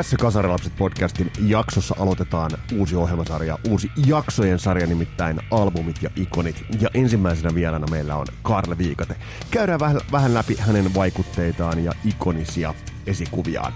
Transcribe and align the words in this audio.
Tässä 0.00 0.16
Kasarilapset 0.16 0.76
podcastin 0.76 1.32
jaksossa 1.46 1.94
aloitetaan 1.98 2.50
uusi 2.78 2.96
ohjelmasarja, 2.96 3.58
uusi 3.68 3.90
jaksojen 4.06 4.58
sarja 4.58 4.86
nimittäin 4.86 5.40
albumit 5.50 6.02
ja 6.02 6.10
ikonit. 6.16 6.64
Ja 6.80 6.90
ensimmäisenä 6.94 7.54
vieraana 7.54 7.86
meillä 7.90 8.16
on 8.16 8.26
Karle 8.42 8.78
Viikate. 8.78 9.16
Käydään 9.50 9.80
vähän, 9.80 10.00
vähän 10.12 10.34
läpi 10.34 10.56
hänen 10.58 10.94
vaikutteitaan 10.94 11.84
ja 11.84 11.92
ikonisia 12.04 12.74
esikuviaan. 13.06 13.72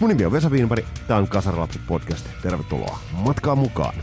Mun 0.00 0.08
nimi 0.08 0.24
on 0.24 0.32
Vesa 0.32 0.50
Wienberg, 0.50 0.84
tämä 1.08 1.20
on 1.20 1.28
Kasarilapset 1.28 1.82
podcast. 1.86 2.26
Tervetuloa 2.42 2.98
matkaan 3.12 3.58
mukaan. 3.58 3.94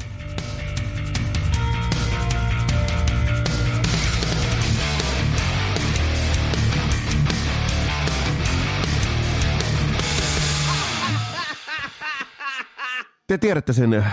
Te 13.35 13.39
tiedätte 13.39 13.73
sen 13.73 14.05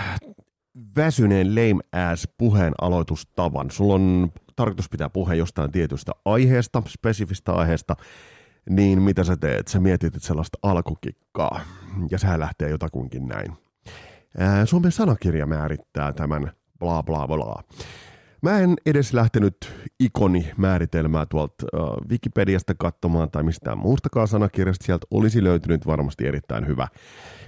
väsyneen 0.97 1.55
lame 1.55 2.11
ass 2.11 2.27
puheen 2.37 2.73
aloitustavan. 2.81 3.71
Sulla 3.71 3.93
on 3.93 4.31
tarkoitus 4.55 4.89
pitää 4.89 5.09
puhe 5.09 5.35
jostain 5.35 5.71
tietystä 5.71 6.11
aiheesta, 6.25 6.83
spesifistä 6.87 7.53
aiheesta, 7.53 7.95
niin 8.69 9.01
mitä 9.01 9.23
sä 9.23 9.37
teet? 9.37 9.67
Sä 9.67 9.79
mietit 9.79 10.13
sellaista 10.17 10.57
alkukikkaa, 10.63 11.61
ja 12.11 12.17
sehän 12.17 12.39
lähtee 12.39 12.69
jotakuinkin 12.69 13.27
näin. 13.27 13.53
Suomen 14.65 14.91
sanakirja 14.91 15.45
määrittää 15.45 16.13
tämän 16.13 16.51
bla 16.79 17.03
bla 17.03 17.27
bla. 17.27 17.63
Mä 18.43 18.59
en 18.59 18.75
edes 18.85 19.13
lähtenyt 19.13 19.57
ikoni 19.99 20.51
määritelmää 20.57 21.25
tuolta 21.25 21.53
uh, 21.73 22.09
Wikipediasta 22.09 22.73
katsomaan 22.77 23.31
tai 23.31 23.43
mistään 23.43 23.77
muustakaan 23.77 24.27
sanakirjasta. 24.27 24.85
Sieltä 24.85 25.07
olisi 25.11 25.43
löytynyt 25.43 25.87
varmasti 25.87 26.27
erittäin 26.27 26.67
hyvä, 26.67 26.87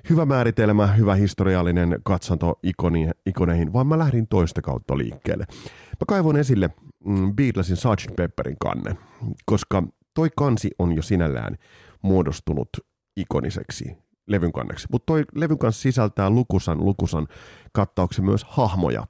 hyvä 0.09 0.25
määritelmä, 0.25 0.87
hyvä 0.87 1.15
historiallinen 1.15 1.99
katsanto 2.03 2.59
ikoni, 2.63 3.09
ikoneihin, 3.25 3.73
vaan 3.73 3.87
mä 3.87 3.99
lähdin 3.99 4.27
toista 4.27 4.61
kautta 4.61 4.97
liikkeelle. 4.97 5.45
Mä 5.91 6.05
kaivon 6.07 6.37
esille 6.37 6.69
mm, 7.05 7.35
Beatlesin 7.35 7.77
Sgt. 7.77 8.15
Pepperin 8.15 8.57
kannen, 8.59 8.97
koska 9.45 9.83
toi 10.13 10.29
kansi 10.37 10.71
on 10.79 10.95
jo 10.95 11.01
sinällään 11.01 11.55
muodostunut 12.01 12.69
ikoniseksi 13.17 13.97
levyn 14.27 14.51
kanneksi. 14.51 14.87
Mutta 14.91 15.05
toi 15.05 15.23
levyn 15.35 15.57
kanssa 15.57 15.81
sisältää 15.81 16.29
lukusan, 16.29 16.85
lukusan 16.85 17.27
kattauksen 17.71 18.25
myös 18.25 18.43
hahmoja, 18.43 19.07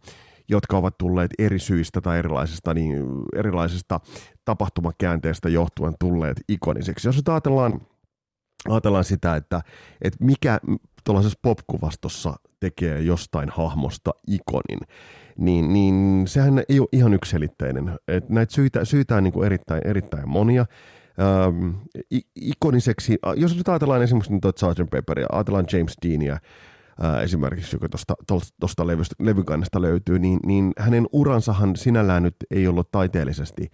jotka 0.49 0.77
ovat 0.77 0.97
tulleet 0.97 1.31
eri 1.39 1.59
syistä 1.59 2.01
tai 2.01 2.19
erilaisista, 2.19 2.73
niin, 2.73 3.05
erilaisista 3.35 3.99
tapahtumakäänteistä 4.45 5.49
johtuen 5.49 5.93
tulleet 5.99 6.37
ikoniseksi. 6.49 7.07
Jos 7.07 7.15
nyt 7.15 7.29
ajatellaan, 7.29 7.81
ajatellaan 8.69 9.03
sitä, 9.03 9.35
että, 9.35 9.61
että 10.01 10.23
mikä 10.23 10.59
tuollaisessa 11.03 11.39
popkuvastossa 11.41 12.35
tekee 12.59 13.01
jostain 13.01 13.49
hahmosta 13.49 14.11
ikonin, 14.27 14.79
niin, 15.37 15.73
niin 15.73 16.23
sehän 16.27 16.63
ei 16.69 16.79
ole 16.79 16.87
ihan 16.91 17.13
yksilitteinen. 17.13 17.99
Et 18.07 18.29
näitä 18.29 18.53
syitä, 18.53 18.85
syitä 18.85 19.15
on 19.15 19.23
niin 19.23 19.33
kuin 19.33 19.45
erittäin, 19.45 19.81
erittäin 19.85 20.29
monia. 20.29 20.65
Ähm, 21.19 21.69
ikoniseksi, 22.35 23.17
jos 23.35 23.57
nyt 23.57 23.69
ajatellaan 23.69 24.03
esimerkiksi 24.03 24.39
tuota 24.41 24.73
Sgt. 24.73 24.89
Pepperia, 24.89 25.27
ajatellaan 25.31 25.65
James 25.73 25.95
Deania, 26.05 26.37
ää, 26.99 27.21
esimerkiksi, 27.21 27.75
joka 27.75 27.87
tuosta 28.59 28.87
levykannesta 29.19 29.81
löytyy, 29.81 30.19
niin, 30.19 30.39
niin 30.45 30.73
hänen 30.77 31.07
uransahan 31.11 31.75
sinällään 31.75 32.23
nyt 32.23 32.35
ei 32.51 32.67
ollut 32.67 32.91
taiteellisesti, 32.91 33.71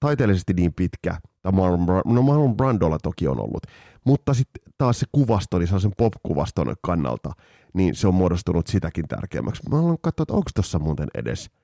taiteellisesti 0.00 0.52
niin 0.54 0.72
pitkä, 0.74 1.16
tai 1.42 1.52
Marlon, 1.52 1.86
no 2.04 2.22
Marlon 2.22 2.56
Brandolla 2.56 2.98
toki 2.98 3.28
on 3.28 3.40
ollut, 3.40 3.62
mutta 4.04 4.34
sitten 4.34 4.62
taas 4.78 5.00
se 5.00 5.06
kuvasto, 5.12 5.58
niin 5.58 5.66
sellaisen 5.66 5.92
pop-kuvaston 5.96 6.74
kannalta, 6.80 7.32
niin 7.74 7.94
se 7.94 8.08
on 8.08 8.14
muodostunut 8.14 8.66
sitäkin 8.66 9.08
tärkeämmäksi. 9.08 9.62
Mä 9.70 9.76
haluan 9.76 9.98
katsoa, 10.02 10.22
että 10.22 10.34
onko 10.34 10.50
tuossa 10.54 10.78
muuten 10.78 11.08
edes– 11.14 11.50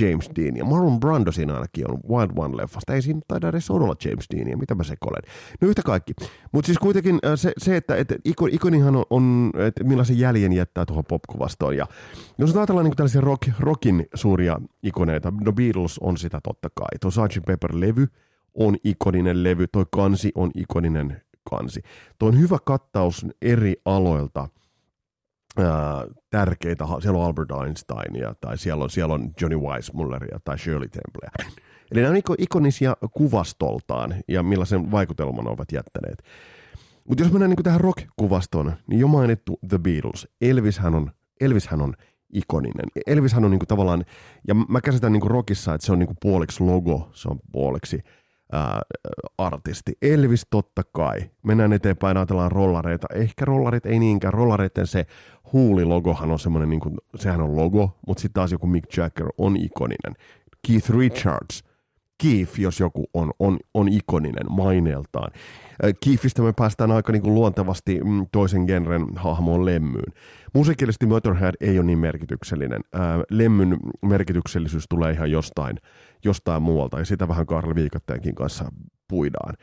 James 0.00 0.30
Dean. 0.36 0.56
Ja 0.56 0.64
Marlon 0.64 1.00
Brando 1.00 1.32
siinä 1.32 1.54
ainakin 1.54 1.90
on 1.90 1.98
Wild 2.08 2.30
One-leffasta. 2.30 2.94
Ei 2.94 3.02
siinä 3.02 3.20
taida 3.28 3.48
edes 3.48 3.70
olla 3.70 3.96
James 4.04 4.26
Deania, 4.34 4.56
mitä 4.56 4.74
mä 4.74 4.84
sekoilen. 4.84 5.22
No 5.60 5.68
yhtä 5.68 5.82
kaikki. 5.82 6.12
Mutta 6.52 6.66
siis 6.66 6.78
kuitenkin 6.78 7.18
äh, 7.26 7.32
se, 7.36 7.52
se 7.58 7.76
että, 7.76 7.96
että 7.96 8.16
ikon, 8.24 8.50
ikonihan 8.52 8.96
on, 8.96 9.04
on 9.10 9.52
että 9.66 9.84
millaisen 9.84 10.18
jäljen 10.18 10.52
jättää 10.52 10.86
tuohon 10.86 11.04
popkuvastoon. 11.08 11.76
Ja 11.76 11.86
jos 12.38 12.56
ajatellaan 12.56 12.84
niin 12.84 12.96
tällaisia 12.96 13.20
rock, 13.20 13.48
rockin 13.58 14.06
suuria 14.14 14.60
ikoneita, 14.82 15.32
no 15.44 15.52
Beatles 15.52 15.98
on 15.98 16.16
sitä 16.16 16.40
totta 16.42 16.68
kai. 16.74 16.98
Tuo 17.00 17.10
Sgt. 17.10 17.46
Pepper-levy 17.46 18.06
on 18.54 18.76
ikoninen 18.84 19.44
levy, 19.44 19.66
toi 19.66 19.84
kansi 19.90 20.32
on 20.34 20.50
ikoninen 20.54 21.22
kansi. 21.50 21.82
Tuo 22.18 22.28
on 22.28 22.40
hyvä 22.40 22.58
kattaus 22.64 23.26
eri 23.42 23.74
aloilta– 23.84 24.48
tärkeitä, 26.30 26.84
siellä 27.02 27.18
on 27.18 27.26
Albert 27.26 27.50
Einsteinia 27.66 28.34
tai 28.40 28.58
siellä 28.58 28.84
on, 28.84 28.90
siellä 28.90 29.14
on 29.14 29.30
Johnny 29.40 29.58
Weissmulleria 29.58 30.40
tai 30.44 30.58
Shirley 30.58 30.88
Templea. 30.88 31.52
Eli 31.92 32.02
nämä 32.02 32.14
on 32.28 32.34
ikonisia 32.38 32.96
kuvastoltaan 33.12 34.14
ja 34.28 34.42
millaisen 34.42 34.90
vaikutelman 34.90 35.48
ovat 35.48 35.72
jättäneet. 35.72 36.22
Mutta 37.08 37.22
jos 37.22 37.32
mennään 37.32 37.50
niin 37.50 37.64
tähän 37.64 37.80
rock-kuvastoon, 37.80 38.72
niin 38.86 39.00
jo 39.00 39.08
mainittu 39.08 39.58
The 39.68 39.78
Beatles. 39.78 40.28
Elvishän 40.40 40.94
on, 40.94 41.10
Elvishän 41.40 41.82
on 41.82 41.94
ikoninen. 42.32 42.86
Elvishän 43.06 43.44
on 43.44 43.50
niin 43.50 43.60
tavallaan, 43.68 44.04
ja 44.48 44.54
mä 44.54 44.80
käsitän 44.80 45.12
niin 45.12 45.30
rockissa, 45.30 45.74
että 45.74 45.86
se 45.86 45.92
on 45.92 45.98
niin 45.98 46.16
puoliksi 46.22 46.64
logo, 46.64 47.10
se 47.12 47.28
on 47.28 47.38
puoliksi 47.52 48.02
ää, 48.52 48.82
artisti. 49.38 49.92
Elvis 50.02 50.46
totta 50.50 50.82
kai. 50.92 51.18
Mennään 51.42 51.72
eteenpäin, 51.72 52.16
ajatellaan 52.16 52.52
rollareita. 52.52 53.06
Ehkä 53.14 53.44
rollarit 53.44 53.86
ei 53.86 53.98
niinkään. 53.98 54.34
Rollareiden 54.34 54.86
se 54.86 55.06
huulilogohan 55.52 56.30
on 56.30 56.38
semmoinen, 56.38 56.70
niin 56.70 56.80
kuin, 56.80 56.96
sehän 57.16 57.40
on 57.40 57.56
logo, 57.56 57.98
mutta 58.06 58.20
sitten 58.20 58.34
taas 58.34 58.52
joku 58.52 58.66
Mick 58.66 58.96
Jagger 58.96 59.28
on 59.38 59.56
ikoninen. 59.56 60.14
Keith 60.68 60.90
Richards, 60.90 61.64
Keith, 62.22 62.60
jos 62.60 62.80
joku 62.80 63.04
on, 63.14 63.30
on, 63.38 63.58
on 63.74 63.88
ikoninen 63.88 64.52
maineeltaan. 64.52 65.30
Keithistä 66.04 66.42
me 66.42 66.52
päästään 66.52 66.90
aika 66.90 67.12
niin 67.12 67.22
kuin 67.22 67.34
luontevasti 67.34 68.00
mm, 68.04 68.26
toisen 68.32 68.64
genren 68.64 69.06
hahmoon 69.16 69.64
lemmyyn. 69.64 70.12
Musiikillisesti 70.54 71.06
Motorhead 71.06 71.54
ei 71.60 71.78
ole 71.78 71.86
niin 71.86 71.98
merkityksellinen. 71.98 72.80
Lemmyn 73.30 73.76
merkityksellisyys 74.02 74.84
tulee 74.88 75.12
ihan 75.12 75.30
jostain, 75.30 75.78
jostain 76.24 76.62
muualta, 76.62 76.98
ja 76.98 77.04
sitä 77.04 77.28
vähän 77.28 77.46
Karl 77.46 77.74
Viikatteenkin 77.74 78.34
kanssa 78.34 78.72
puidaan. 79.08 79.54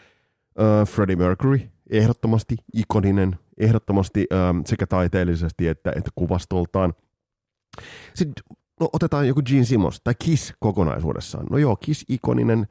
Freddie 0.88 1.16
Mercury, 1.16 1.60
ehdottomasti 1.90 2.56
ikoninen, 2.74 3.40
ehdottomasti 3.58 4.28
ähm, 4.34 4.60
sekä 4.66 4.88
taiteellisesti 4.88 5.68
että, 5.68 5.92
että 5.96 6.12
kuvastoltaan. 6.16 6.94
Sitten 8.14 8.44
no, 8.80 8.90
otetaan 8.94 9.28
joku 9.28 9.42
Gene 9.42 9.64
Simmons 9.64 10.02
tai 10.04 10.14
Kiss 10.20 10.54
kokonaisuudessaan. 10.60 11.46
No 11.52 11.58
joo, 11.58 11.76
Kiss 11.76 12.06
ikoninen, 12.10 12.68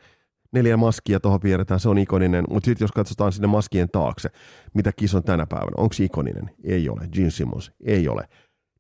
neljä 0.53 0.77
maskia 0.77 1.21
tuohon 1.21 1.41
piirretään, 1.41 1.81
se 1.81 1.89
on 1.89 1.99
ikoninen, 1.99 2.45
mutta 2.51 2.65
sitten 2.65 2.85
jos 2.85 2.93
katsotaan 2.93 3.33
sinne 3.33 3.47
maskien 3.47 3.89
taakse, 3.93 4.29
mitä 4.75 4.93
Kiss 4.93 5.15
on 5.15 5.25
tänä 5.25 5.47
päivänä, 5.47 5.75
onko 5.77 5.93
se 5.93 6.05
ikoninen? 6.05 6.51
Ei 6.65 6.89
ole. 6.89 7.09
Gene 7.13 7.31
Simmons? 7.31 7.73
Ei 7.85 8.09
ole. 8.09 8.29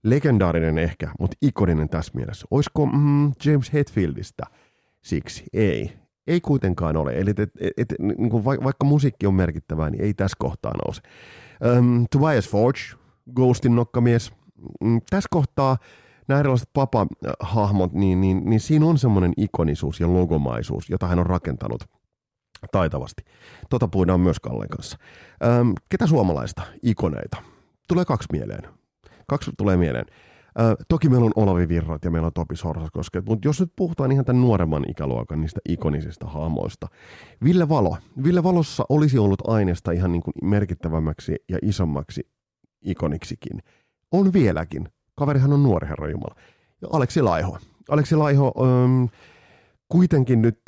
Legendaarinen 0.04 0.78
ehkä, 0.78 1.10
mutta 1.20 1.36
ikoninen 1.42 1.88
tässä 1.88 2.12
mielessä. 2.14 2.46
Olisiko 2.50 2.86
mm, 2.86 3.32
James 3.44 3.72
Hetfieldistä? 3.72 4.42
Siksi 5.04 5.44
ei. 5.52 5.92
Ei 6.26 6.40
kuitenkaan 6.40 6.96
ole. 6.96 7.12
Eli 7.12 7.30
et, 7.30 7.38
et, 7.38 7.50
et, 7.76 7.94
niin 8.00 8.30
kuin 8.30 8.44
vaikka 8.44 8.84
musiikki 8.84 9.26
on 9.26 9.34
merkittävää, 9.34 9.90
niin 9.90 10.02
ei 10.02 10.14
tässä 10.14 10.36
kohtaa 10.38 10.72
nouse. 10.84 11.02
Um, 11.78 12.06
Tobias 12.10 12.48
Forge, 12.48 12.80
Ghostin 13.34 13.76
nokkamies. 13.76 14.32
Mm, 14.84 15.00
tässä 15.10 15.28
kohtaa 15.30 15.76
nämä 16.28 16.40
erilaiset 16.40 16.68
papa-hahmot, 16.72 17.92
niin, 17.92 18.20
niin, 18.20 18.42
niin 18.44 18.60
siinä 18.60 18.86
on 18.86 18.98
semmoinen 18.98 19.32
ikonisuus 19.36 20.00
ja 20.00 20.12
logomaisuus, 20.12 20.90
jota 20.90 21.06
hän 21.06 21.18
on 21.18 21.26
rakentanut 21.26 21.84
taitavasti. 22.72 23.24
Tota 23.70 23.88
puhutaan 23.88 24.20
myös 24.20 24.40
Kallen 24.40 24.68
kanssa. 24.68 24.98
Um, 25.60 25.72
ketä 25.88 26.06
suomalaista 26.06 26.62
ikoneita? 26.82 27.36
Tulee 27.88 28.04
kaksi 28.04 28.28
mieleen. 28.32 28.68
Kaksi 29.26 29.50
tulee 29.58 29.76
mieleen. 29.76 30.06
Ö, 30.60 30.76
toki 30.88 31.08
meillä 31.08 31.24
on 31.26 31.32
Olavi 31.36 31.68
Virrat 31.68 32.04
ja 32.04 32.10
meillä 32.10 32.26
on 32.26 32.32
Topi 32.32 32.56
Sorsaskosket, 32.56 33.24
mutta 33.26 33.48
jos 33.48 33.60
nyt 33.60 33.72
puhutaan 33.76 34.12
ihan 34.12 34.24
tämän 34.24 34.42
nuoremman 34.42 34.84
ikäluokan 34.90 35.40
niistä 35.40 35.60
ikonisista 35.68 36.26
hahmoista. 36.26 36.88
Ville 37.44 37.68
Valo. 37.68 37.96
Ville 38.24 38.42
Valossa 38.42 38.84
olisi 38.88 39.18
ollut 39.18 39.48
aineesta 39.48 39.92
ihan 39.92 40.12
niin 40.12 40.22
kuin 40.22 40.34
merkittävämmäksi 40.42 41.36
ja 41.48 41.58
isommaksi 41.62 42.28
ikoniksikin. 42.82 43.58
On 44.12 44.32
vieläkin. 44.32 44.88
Kaverihan 45.14 45.52
on 45.52 45.62
nuori 45.62 45.88
herra 45.88 46.08
Jumala. 46.10 46.34
Ja 46.82 46.88
Aleksi 46.92 47.22
Laiho. 47.22 47.58
Aleksi 47.88 48.16
Laiho, 48.16 48.54
ähm, 48.62 49.04
kuitenkin 49.88 50.42
nyt 50.42 50.60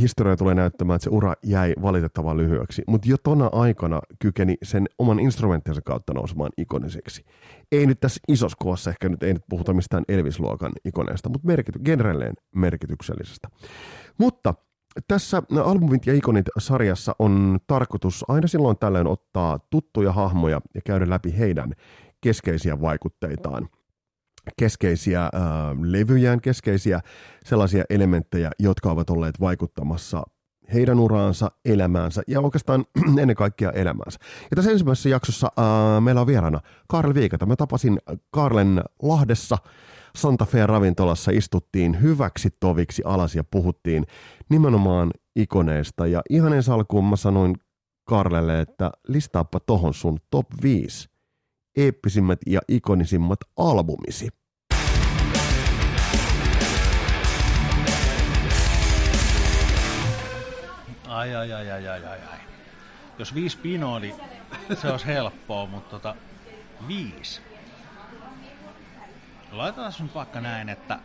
historia 0.00 0.36
tulee 0.36 0.54
näyttämään, 0.54 0.96
että 0.96 1.04
se 1.04 1.10
ura 1.10 1.34
jäi 1.42 1.74
valitettavan 1.82 2.36
lyhyeksi, 2.36 2.82
mutta 2.86 3.08
jo 3.08 3.16
tona 3.22 3.50
aikana 3.52 4.00
kykeni 4.18 4.56
sen 4.62 4.86
oman 4.98 5.20
instrumenttinsa 5.20 5.82
kautta 5.82 6.14
nousemaan 6.14 6.50
ikoniseksi. 6.58 7.24
Ei 7.72 7.86
nyt 7.86 8.00
tässä 8.00 8.20
isossa 8.28 8.56
kuvassa 8.62 8.90
ehkä 8.90 9.08
nyt 9.08 9.22
ei 9.22 9.32
nyt 9.32 9.42
puhuta 9.48 9.72
mistään 9.72 10.04
Elvis-luokan 10.08 10.72
ikoneesta, 10.84 11.28
mutta 11.28 11.46
merkity, 11.46 11.78
generelleen 11.78 12.34
merkityksellisestä. 12.54 13.48
Mutta 14.18 14.54
tässä 15.08 15.42
Albumit 15.64 16.06
ja 16.06 16.14
Ikonit 16.14 16.46
sarjassa 16.58 17.16
on 17.18 17.58
tarkoitus 17.66 18.24
aina 18.28 18.46
silloin 18.46 18.78
tällöin 18.78 19.06
ottaa 19.06 19.58
tuttuja 19.70 20.12
hahmoja 20.12 20.60
ja 20.74 20.80
käydä 20.84 21.10
läpi 21.10 21.38
heidän 21.38 21.72
keskeisiä 22.20 22.80
vaikutteitaan 22.80 23.68
keskeisiä 24.58 25.22
äh, 25.22 25.30
levyjään, 25.82 26.40
keskeisiä 26.40 27.00
sellaisia 27.44 27.84
elementtejä, 27.90 28.50
jotka 28.58 28.90
ovat 28.90 29.10
olleet 29.10 29.40
vaikuttamassa 29.40 30.22
heidän 30.72 31.00
uraansa, 31.00 31.50
elämäänsä 31.64 32.22
ja 32.28 32.40
oikeastaan 32.40 32.84
ennen 33.20 33.36
kaikkea 33.36 33.70
elämäänsä. 33.70 34.18
Ja 34.50 34.56
tässä 34.56 34.70
ensimmäisessä 34.70 35.08
jaksossa 35.08 35.52
äh, 35.58 36.02
meillä 36.02 36.20
on 36.20 36.26
vieraana 36.26 36.60
Karl 36.88 37.14
Viikata. 37.14 37.46
Mä 37.46 37.56
tapasin 37.56 37.98
Karlen 38.30 38.82
Lahdessa 39.02 39.58
Santa 40.16 40.44
Fe 40.44 40.66
ravintolassa 40.66 41.30
istuttiin 41.30 42.02
hyväksi 42.02 42.50
toviksi 42.60 43.02
alas 43.04 43.34
ja 43.34 43.44
puhuttiin 43.44 44.06
nimenomaan 44.48 45.10
ikoneista. 45.36 46.06
Ja 46.06 46.22
ihan 46.30 46.52
ensi 46.52 46.70
alkuun 46.70 47.04
mä 47.04 47.16
sanoin 47.16 47.54
Karlelle, 48.04 48.60
että 48.60 48.90
listaappa 49.08 49.60
tohon 49.60 49.94
sun 49.94 50.18
top 50.30 50.46
5 50.62 51.13
eeppisimmät 51.76 52.38
ja 52.46 52.60
ikonisimmat 52.68 53.38
albumisi. 53.56 54.28
Ai, 61.08 61.34
ai, 61.34 61.52
ai, 61.52 61.70
ai, 61.70 61.88
ai, 61.88 62.04
ai, 62.06 62.18
ai. 62.30 62.38
Jos 63.18 63.34
viisi 63.34 63.58
pinoa, 63.58 64.00
niin 64.00 64.14
se 64.80 64.90
olisi 64.90 65.06
helppoa, 65.06 65.66
mutta 65.66 65.90
tota, 65.90 66.14
viisi. 66.88 67.40
Laitetaan 69.52 69.92
nyt 70.00 70.14
vaikka 70.14 70.40
näin, 70.40 70.68
että 70.68 70.98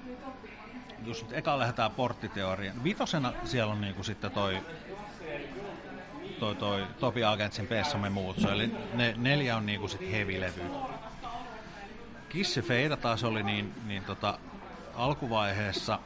jos 1.05 1.23
nyt 1.23 1.33
eka 1.33 1.59
lähdetään 1.59 1.91
porttiteoriaan. 1.91 2.83
Vitosena 2.83 3.33
siellä 3.43 3.73
on 3.73 3.81
niinku 3.81 4.03
sitten 4.03 4.31
toi 4.31 4.57
toi, 6.39 6.55
toi 6.55 6.87
Topi 6.99 7.23
Agentsin 7.23 7.67
Pessamme 7.67 8.09
muut. 8.09 8.37
Eli 8.51 8.71
ne 8.93 9.13
neljä 9.17 9.57
on 9.57 9.65
niinku 9.65 9.87
sit 9.87 10.01
heavy-levy. 10.01 10.61
Kisse 12.29 12.61
Feida 12.61 12.97
taas 12.97 13.23
oli 13.23 13.43
niin, 13.43 13.73
niin 13.85 14.03
tota, 14.03 14.39
alkuvaiheessa 14.95 15.99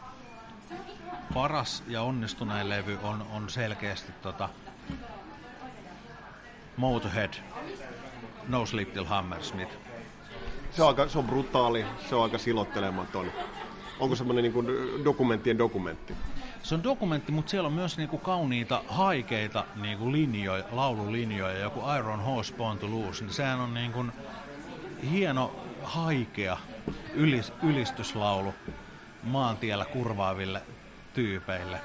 paras 1.34 1.84
ja 1.88 2.02
onnistunein 2.02 2.70
levy 2.70 3.00
on, 3.04 3.26
on 3.32 3.50
selkeästi 3.50 4.12
tota, 4.22 4.50
Motorhead, 6.78 7.34
No 8.48 8.66
Sleep 8.66 8.94
Till 8.94 9.06
Hammersmith. 9.06 9.72
Se 10.72 10.82
on, 10.84 10.88
aika, 10.88 11.08
se 11.08 11.18
on 11.18 11.26
brutaali, 11.26 11.86
se 12.10 12.16
on 12.16 12.24
aika 12.24 12.38
silottelematon. 12.38 13.32
Onko 14.00 14.16
semmoinen 14.16 14.44
niin 14.44 15.04
dokumenttien 15.04 15.58
dokumentti? 15.58 16.14
Se 16.64 16.76
on 16.76 16.84
dokumentti, 16.84 17.32
mutta 17.32 17.50
siellä 17.50 17.68
on 17.68 17.74
myös 17.74 17.98
niinku 17.98 18.18
kauniita, 18.18 18.84
haikeita 18.88 19.66
niinku 19.76 20.12
linjoja, 20.12 20.64
laululinjoja. 20.72 21.60
Joku 21.60 21.82
Iron 22.00 22.20
Horse 22.20 22.54
Born 22.54 22.78
to 22.78 22.92
Lose, 22.92 23.24
niin 23.24 23.34
sehän 23.34 23.60
on 23.60 23.74
niinku 23.74 24.06
hieno, 25.12 25.56
haikea 25.84 26.58
ylis, 27.14 27.54
ylistyslaulu 27.64 28.54
maantiellä 29.24 29.86
kurvaaville 29.86 30.62
tyypeille. 31.14 31.82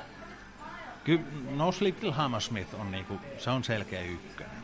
Kyllä 1.05 1.23
No 1.51 1.73
Sleep 1.73 2.01
Till 2.01 2.13
Hammersmith 2.13 2.81
on, 2.81 2.91
niinku, 2.91 3.21
se 3.39 3.51
on 3.51 3.65
selkeä 3.65 4.01
ykkönen. 4.01 4.63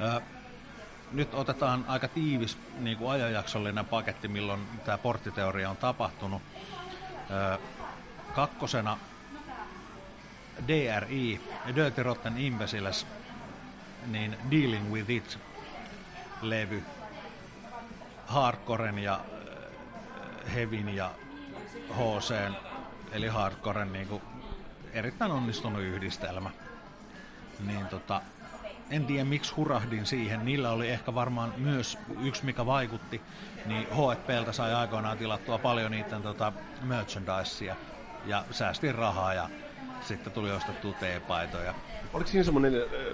Öö, 0.00 0.20
nyt 1.12 1.34
otetaan 1.34 1.84
aika 1.88 2.08
tiivis 2.08 2.58
niin 2.78 2.98
kuin 2.98 3.10
ajanjaksollinen 3.10 3.84
paketti, 3.84 4.28
milloin 4.28 4.60
tämä 4.84 4.98
porttiteoria 4.98 5.70
on 5.70 5.76
tapahtunut. 5.76 6.42
Kakkosena 8.34 8.98
DRI, 10.68 11.40
Dirty 11.74 12.02
Rotten 12.02 12.38
Imbeciles, 12.38 13.06
niin 14.06 14.36
Dealing 14.50 14.92
with 14.92 15.10
It 15.10 15.38
levy 16.42 16.82
hardcoren 18.26 18.98
ja 18.98 19.20
hevin 20.54 20.88
ja 20.88 21.10
HC, 21.90 22.34
eli 23.12 23.28
hardcoren 23.28 23.92
niin 23.92 24.08
kuin 24.08 24.22
erittäin 24.92 25.32
onnistunut 25.32 25.82
yhdistelmä. 25.82 26.50
Niin 27.66 27.86
tota, 27.86 28.22
en 28.90 29.06
tiedä 29.06 29.24
miksi 29.24 29.54
hurahdin 29.54 30.06
siihen. 30.06 30.44
Niillä 30.44 30.70
oli 30.70 30.88
ehkä 30.88 31.14
varmaan 31.14 31.54
myös 31.56 31.98
yksi, 32.22 32.44
mikä 32.44 32.66
vaikutti, 32.66 33.22
niin 33.66 33.86
H&Pltä 33.86 34.52
sai 34.52 34.74
aikoinaan 34.74 35.18
tilattua 35.18 35.58
paljon 35.58 35.90
niiden 35.90 36.22
tota, 36.22 36.52
merchandisea 36.82 37.76
ja 38.26 38.44
säästin 38.50 38.94
rahaa 38.94 39.34
ja 39.34 39.48
sitten 40.02 40.32
tuli 40.32 40.50
ostettua 40.52 40.92
teepaitoja. 40.92 41.74
Oliko 42.12 42.30
siinä 42.30 42.44
semmoinen, 42.44 42.72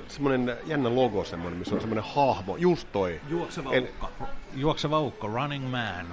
semmoinen 0.09 0.57
jännä 0.67 0.95
logo, 0.95 1.25
semmoinen, 1.25 1.59
missä 1.59 1.75
on 1.75 1.81
semmoinen 1.81 2.05
hahmo, 2.15 2.57
just 2.57 2.89
toi? 2.93 3.21
Juokseva 3.29 3.73
en... 3.73 3.85
ukko. 3.85 4.11
Juokseva 4.55 5.01
ukko, 5.01 5.27
Running 5.27 5.71
Man. 5.71 6.07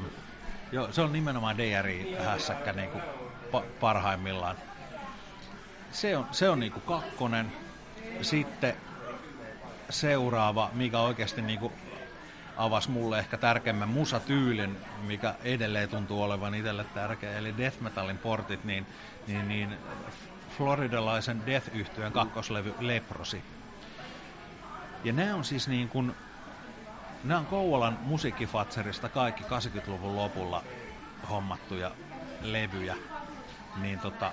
Joo, 0.72 0.92
se 0.92 1.02
on 1.02 1.14
nimenomaan 1.14 1.58
DRI-hässäkkä 1.58 2.74
niin 2.74 2.90
kuin 2.90 3.04
pa- 3.54 3.66
parhaimmillaan. 3.80 4.56
Se 5.92 6.18
on, 6.18 6.26
se 6.32 6.50
on 6.50 6.60
niin 6.60 6.72
kuin 6.72 6.84
kakkonen. 6.86 7.52
Sitten 8.22 8.76
seuraava, 9.90 10.70
mikä 10.74 11.00
oikeasti 11.00 11.42
niin 11.42 11.60
kuin 11.60 11.74
avasi 12.58 12.92
mulle 12.92 13.20
ehkä 13.20 13.38
tärkeimmän 13.38 13.90
musatyylin, 13.90 14.78
mikä 15.02 15.36
edelleen 15.44 15.90
tuntuu 15.90 16.22
olevan 16.22 16.56
itselle 16.56 16.84
tärkeä, 16.84 17.38
eli 17.38 17.58
death 17.58 17.82
metalin 17.82 18.18
portit, 18.18 18.64
niin, 18.64 18.88
niin, 19.28 19.48
niin 19.48 19.78
floridalaisen 20.58 21.46
death 21.46 21.70
yhtyön 21.74 22.12
kakkoslevy 22.12 22.74
Leprosi. 22.80 23.44
Ja 25.04 25.14
nämä 25.14 25.36
on 25.36 25.44
siis 25.44 25.68
niin 25.68 25.90
kuin, 25.90 26.16
nämä 27.24 27.40
on 27.40 27.46
Kouvolan 27.46 28.00
musiikkifatserista 28.02 29.10
kaikki 29.10 29.44
80-luvun 29.44 30.16
lopulla 30.16 30.64
hommattuja 31.30 31.92
levyjä. 32.42 32.96
Niin 33.76 34.00
tota, 34.00 34.32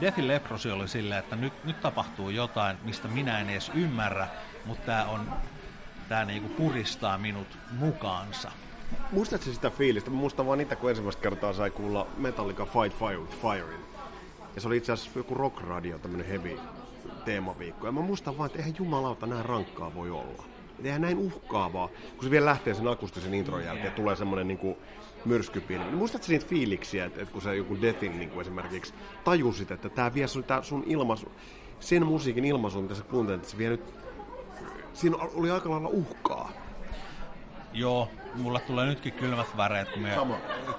Deathin 0.00 0.28
Leprosi 0.28 0.70
oli 0.70 0.88
silleen, 0.88 1.18
että 1.18 1.36
nyt, 1.36 1.64
nyt 1.64 1.80
tapahtuu 1.80 2.30
jotain, 2.30 2.76
mistä 2.84 3.08
minä 3.08 3.38
en 3.38 3.50
edes 3.50 3.70
ymmärrä, 3.74 4.28
mutta 4.64 4.86
tämä 4.86 5.04
on 5.04 5.32
tämä 6.08 6.24
niinku 6.24 6.48
puristaa 6.48 7.18
minut 7.18 7.58
mukaansa. 7.78 8.52
Muistatko 9.12 9.50
sitä 9.52 9.70
fiilistä? 9.70 10.10
Mä 10.10 10.16
muistan 10.16 10.46
vaan 10.46 10.58
niitä, 10.58 10.76
kun 10.76 10.90
ensimmäistä 10.90 11.22
kertaa 11.22 11.52
sai 11.52 11.70
kuulla 11.70 12.06
Metallica 12.16 12.64
Fight 12.66 12.98
Fire 12.98 13.18
with 13.18 13.36
Firein. 13.40 13.80
Ja 14.54 14.60
se 14.60 14.68
oli 14.68 14.76
itse 14.76 14.92
asiassa 14.92 15.18
joku 15.18 15.34
rock 15.34 15.60
radio, 15.60 15.98
tämmönen 15.98 16.26
heavy 16.26 16.58
teemaviikko. 17.24 17.86
Ja 17.86 17.92
mä 17.92 18.00
muistan 18.00 18.38
vaan, 18.38 18.46
että 18.46 18.58
eihän 18.58 18.74
jumalauta 18.78 19.26
näin 19.26 19.44
rankkaa 19.44 19.94
voi 19.94 20.10
olla. 20.10 20.44
Et 20.78 20.86
eihän 20.86 21.00
näin 21.00 21.18
uhkaavaa. 21.18 21.88
Kun 21.88 22.24
se 22.24 22.30
vielä 22.30 22.46
lähtee 22.46 22.74
sen 22.74 22.88
akustisen 22.88 23.34
intron 23.34 23.64
jälkeen, 23.64 23.92
tulee 23.92 24.16
semmonen 24.16 24.48
niinku 24.48 24.78
myrskypilvi. 25.24 25.90
Muistatko 25.90 26.26
niitä 26.28 26.46
fiiliksiä, 26.46 27.04
että, 27.04 27.22
että 27.22 27.32
kun 27.32 27.42
sä 27.42 27.54
joku 27.54 27.80
Deathin 27.82 28.18
niin 28.18 28.40
esimerkiksi 28.40 28.94
tajusit, 29.24 29.70
että 29.70 29.88
tämä 29.88 30.14
vie 30.14 30.28
sun, 30.28 30.44
tää 30.44 30.62
sun 30.62 30.84
ilmaisu, 30.86 31.32
sen 31.80 32.06
musiikin 32.06 32.44
ilmaisu, 32.44 32.82
mitä 32.82 32.94
sä 32.94 33.02
kuuntelet, 33.02 33.40
että 33.40 33.50
se 33.50 33.58
vie 33.58 33.70
nyt, 33.70 33.94
siinä 34.94 35.16
oli 35.16 35.50
aika 35.50 35.70
lailla 35.70 35.88
uhkaa. 35.88 36.50
Joo, 37.72 38.10
mulla 38.34 38.60
tulee 38.60 38.86
nytkin 38.86 39.12
kylmät 39.12 39.56
väreet, 39.56 39.88
kun, 39.88 40.02
me, 40.02 40.10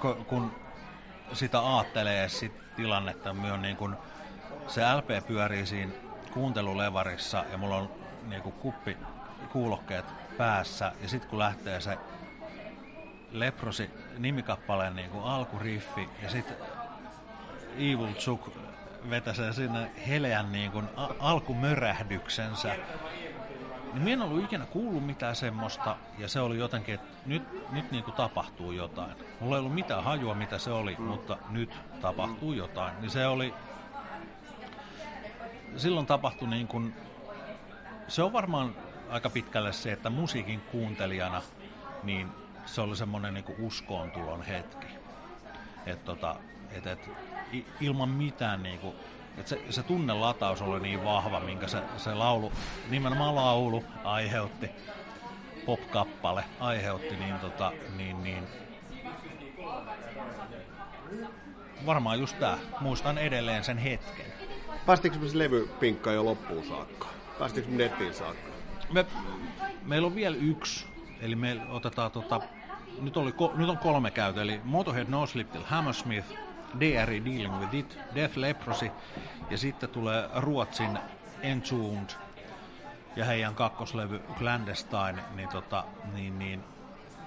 kun, 0.00 0.24
kun 0.24 0.52
sitä 1.32 1.60
aattelee 1.60 2.28
sit 2.28 2.52
tilannetta. 2.76 3.34
Me 3.34 3.52
on 3.52 3.62
niin 3.62 3.76
kun, 3.76 3.96
se 4.68 4.80
LP 4.94 5.26
pyörii 5.26 5.66
siinä 5.66 5.92
kuuntelulevarissa 6.32 7.44
ja 7.52 7.58
mulla 7.58 7.76
on 7.76 7.90
niin 8.28 8.42
kuin 8.42 8.52
kuppi 8.52 8.96
kuulokkeet 9.52 10.04
päässä 10.38 10.92
ja 11.02 11.08
sitten 11.08 11.30
kun 11.30 11.38
lähtee 11.38 11.80
se 11.80 11.98
Leprosi 13.32 13.90
nimikappaleen 14.18 14.96
niin 14.96 15.10
kuin 15.10 15.24
alkuriffi 15.24 16.08
ja 16.22 16.30
sitten 16.30 16.56
Evil 17.76 18.14
Chuk 18.14 18.48
vetäsee 19.10 19.52
sinne 19.52 19.90
heleän 20.08 20.52
niin 20.52 20.70
kuin 20.72 20.88
a- 20.96 21.08
alkumörähdyksensä. 21.18 22.76
Niin 23.94 24.02
minä 24.02 24.12
en 24.12 24.22
ollut 24.22 24.44
ikinä 24.44 24.66
kuullut 24.66 25.06
mitään 25.06 25.36
semmoista, 25.36 25.96
ja 26.18 26.28
se 26.28 26.40
oli 26.40 26.58
jotenkin, 26.58 26.94
että 26.94 27.06
nyt, 27.26 27.72
nyt 27.72 27.90
niin 27.90 28.04
kuin 28.04 28.14
tapahtuu 28.14 28.72
jotain. 28.72 29.16
Mulla 29.40 29.56
ei 29.56 29.60
ollut 29.60 29.74
mitään 29.74 30.04
hajua, 30.04 30.34
mitä 30.34 30.58
se 30.58 30.70
oli, 30.70 30.96
mm. 30.98 31.04
mutta 31.04 31.36
nyt 31.50 31.70
tapahtuu 32.00 32.52
jotain. 32.52 33.00
Niin 33.00 33.10
se 33.10 33.26
oli, 33.26 33.54
silloin 35.76 36.06
tapahtui 36.06 36.48
niin 36.48 36.68
kuin, 36.68 36.94
se 38.08 38.22
on 38.22 38.32
varmaan 38.32 38.74
aika 39.10 39.30
pitkälle 39.30 39.72
se, 39.72 39.92
että 39.92 40.10
musiikin 40.10 40.60
kuuntelijana, 40.60 41.42
niin 42.02 42.28
se 42.66 42.80
oli 42.80 42.96
semmoinen 42.96 43.34
niin 43.34 43.44
uskoontulon 43.58 44.42
hetki. 44.42 44.86
Et 45.86 46.04
tota, 46.04 46.36
et, 46.70 46.86
et, 46.86 47.10
ilman 47.80 48.08
mitään 48.08 48.62
niin 48.62 48.78
kuin, 48.78 48.94
et 49.38 49.46
se, 49.46 49.60
se 49.70 49.82
tunnelataus 49.82 50.62
oli 50.62 50.80
niin 50.80 51.04
vahva, 51.04 51.40
minkä 51.40 51.68
se, 51.68 51.82
se 51.96 52.14
laulu, 52.14 52.52
nimenomaan 52.90 53.34
laulu 53.34 53.84
aiheutti, 54.04 54.70
pop-kappale 55.66 56.44
aiheutti, 56.60 57.16
niin, 57.16 57.38
tota, 57.38 57.72
niin, 57.96 58.22
niin 58.22 58.44
varmaan 61.86 62.20
just 62.20 62.38
tää. 62.38 62.58
Muistan 62.80 63.18
edelleen 63.18 63.64
sen 63.64 63.78
hetken. 63.78 64.26
Päästikö 64.86 65.18
me 65.18 65.28
se 65.28 65.38
levypinkka 65.38 66.12
jo 66.12 66.24
loppuun 66.24 66.64
saakka? 66.64 67.08
Päästikö 67.38 67.68
me 67.68 67.76
nettiin 67.76 68.14
saakka? 68.14 68.50
Me, 68.92 69.06
meillä 69.82 70.06
on 70.06 70.14
vielä 70.14 70.36
yksi, 70.36 70.86
eli 71.20 71.36
me 71.36 71.60
otetaan 71.68 72.10
tota, 72.10 72.40
nyt, 73.00 73.16
oli, 73.16 73.34
nyt 73.54 73.68
on 73.68 73.78
kolme 73.78 74.10
käytä, 74.10 74.42
eli 74.42 74.60
Motorhead 74.64 75.08
No 75.08 75.26
Sleep 75.26 75.50
Till 75.50 75.62
Hammersmith, 75.64 76.26
DRI 76.80 77.24
Dealing 77.24 77.58
With 77.60 77.74
It, 77.74 77.98
Death 78.14 78.36
Leprosy 78.36 78.90
ja 79.50 79.58
sitten 79.58 79.88
tulee 79.88 80.28
Ruotsin 80.34 80.98
Entombed 81.42 82.10
ja 83.16 83.24
heidän 83.24 83.54
kakkoslevy 83.54 84.20
Clandestine, 84.38 85.22
niin, 85.34 85.48
tota, 85.48 85.84
niin, 86.14 86.38
niin 86.38 86.64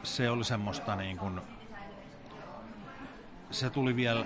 se 0.04 0.30
oli 0.30 0.44
semmoista 0.44 0.96
niin 0.96 1.18
kuin, 1.18 1.42
se 3.51 3.70
tuli 3.70 3.96
vielä, 3.96 4.25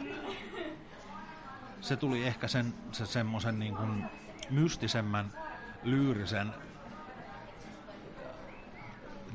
se 1.82 1.96
tuli 1.96 2.28
ehkä 2.28 2.48
sen, 2.48 2.74
se 2.92 3.06
semmoisen 3.06 3.60
niin 3.60 3.76
kuin 3.76 4.06
mystisemmän, 4.50 5.34
lyyrisen 5.84 6.54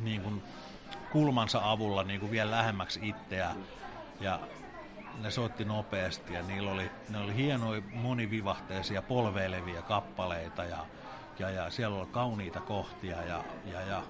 niin 0.03 0.23
kuin 0.23 0.43
kulmansa 1.13 1.71
avulla 1.71 2.03
niin 2.03 2.21
kuin 2.21 2.31
vielä 2.31 2.51
lähemmäksi 2.51 3.01
itseä. 3.03 3.55
Ja 4.21 4.41
ne 5.23 5.31
soitti 5.31 5.65
nopeasti 5.65 6.35
ja 6.35 6.43
niillä 6.43 6.71
oli, 6.71 6.91
ne 7.09 7.19
oli 7.19 7.35
hienoja 7.35 7.83
monivivahteisia 7.93 9.03
polveilevia 9.03 9.83
kappaleita 9.83 10.65
ja, 10.65 10.87
ja, 11.39 11.51
ja 11.51 11.71
siellä 11.71 11.97
oli 11.97 12.07
kauniita 12.07 12.61
kohtia 12.61 13.23
ja, 13.23 13.45
ja, 13.73 13.81
ja 13.81 14.03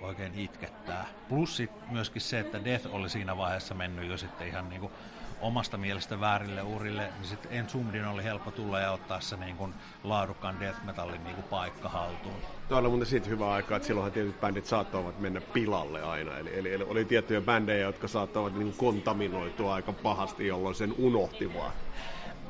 oikein 0.00 0.38
itkettää. 0.38 1.06
Plus 1.28 1.56
sit 1.56 1.70
myöskin 1.90 2.22
se, 2.22 2.40
että 2.40 2.64
Death 2.64 2.86
oli 2.94 3.08
siinä 3.08 3.36
vaiheessa 3.36 3.74
mennyt 3.74 4.10
jo 4.10 4.16
sitten 4.16 4.48
ihan 4.48 4.68
niin 4.68 4.80
kuin 4.80 4.92
omasta 5.40 5.76
mielestä 5.76 6.20
väärille 6.20 6.62
urille, 6.62 7.02
niin 7.02 7.28
sitten 7.28 7.52
Ensumdin 7.52 8.04
oli 8.04 8.24
helppo 8.24 8.50
tulla 8.50 8.80
ja 8.80 8.92
ottaa 8.92 9.20
se 9.20 9.36
niin 9.36 9.56
kuin 9.56 9.74
laadukkaan 10.04 10.60
death 10.60 10.84
metallin 10.84 11.24
niin 11.24 11.34
kuin 11.34 11.46
paikka 11.50 11.88
haltuun. 11.88 12.36
Tuo 12.68 12.78
on 12.78 12.84
muuten 12.84 13.06
siitä 13.06 13.28
hyvä 13.28 13.52
aika, 13.52 13.76
että 13.76 13.86
silloinhan 13.86 14.12
tietyt 14.12 14.40
bändit 14.40 14.66
saattoivat 14.66 15.20
mennä 15.20 15.40
pilalle 15.40 16.02
aina. 16.02 16.38
Eli, 16.38 16.58
eli, 16.58 16.74
eli 16.74 16.84
oli 16.84 17.04
tiettyjä 17.04 17.40
bändejä, 17.40 17.86
jotka 17.86 18.08
saattavat 18.08 18.54
niin 18.54 18.74
kontaminoitua 18.76 19.74
aika 19.74 19.92
pahasti, 19.92 20.46
jolloin 20.46 20.74
sen 20.74 20.94
unohti 20.98 21.54
vaan. 21.54 21.72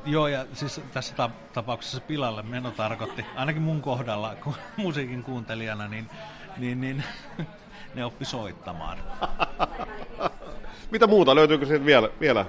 Joo, 0.05 0.27
ja 0.27 0.45
siis 0.53 0.81
tässä 0.93 1.29
tapauksessa 1.53 2.01
pilalle 2.01 2.43
meno 2.43 2.71
tarkoitti, 2.71 3.25
ainakin 3.35 3.61
mun 3.61 3.81
kohdalla, 3.81 4.35
kun 4.35 4.53
musiikin 4.77 5.23
kuuntelijana, 5.23 5.87
niin, 5.87 6.09
niin, 6.57 6.81
niin 6.81 7.03
ne 7.95 8.05
oppi 8.05 8.25
soittamaan. 8.25 8.97
Mitä 10.91 11.07
muuta? 11.07 11.35
Löytyykö 11.35 11.65
siitä 11.65 11.85
vielä? 11.85 12.09
vielä? 12.19 12.45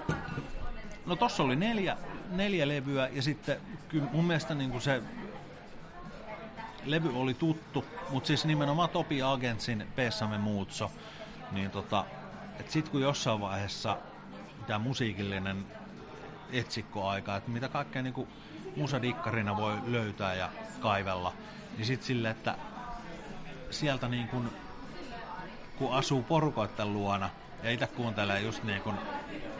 No 1.06 1.16
tossa 1.16 1.42
oli 1.42 1.56
neljä, 1.56 1.96
neljä 2.30 2.68
levyä 2.68 3.08
ja 3.12 3.22
sitten 3.22 3.60
kyllä 3.88 4.06
mun 4.12 4.24
mielestä 4.24 4.54
niin 4.54 4.70
kuin 4.70 4.80
se 4.80 5.02
levy 6.84 7.20
oli 7.20 7.34
tuttu, 7.34 7.84
mutta 8.10 8.26
siis 8.26 8.44
nimenomaan 8.44 8.88
Topi 8.88 9.22
Agentsin 9.22 9.86
Pessamme 9.96 10.38
Muutso, 10.38 10.90
niin 11.52 11.70
tota, 11.70 12.04
että 12.60 12.72
sit 12.72 12.88
kun 12.88 13.00
jossain 13.00 13.40
vaiheessa 13.40 13.98
tämä 14.66 14.78
musiikillinen 14.78 15.66
etsikkoaika, 16.52 17.36
että 17.36 17.50
mitä 17.50 17.68
kaikkea 17.68 18.02
niin 18.02 18.28
musadikkarina 18.76 19.56
voi 19.56 19.74
löytää 19.86 20.34
ja 20.34 20.50
kaivella, 20.80 21.32
niin 21.76 21.86
sitten 21.86 22.06
sille, 22.06 22.30
että 22.30 22.54
sieltä 23.70 24.08
niin 24.08 24.28
kuin, 24.28 24.50
kun 25.78 25.92
asuu 25.92 26.22
porukoitten 26.22 26.92
luona, 26.92 27.30
ja 27.62 27.70
itse 27.70 27.87
kuuntelee 27.87 28.40
just 28.40 28.62
niin 28.64 28.82
kuin 28.82 28.96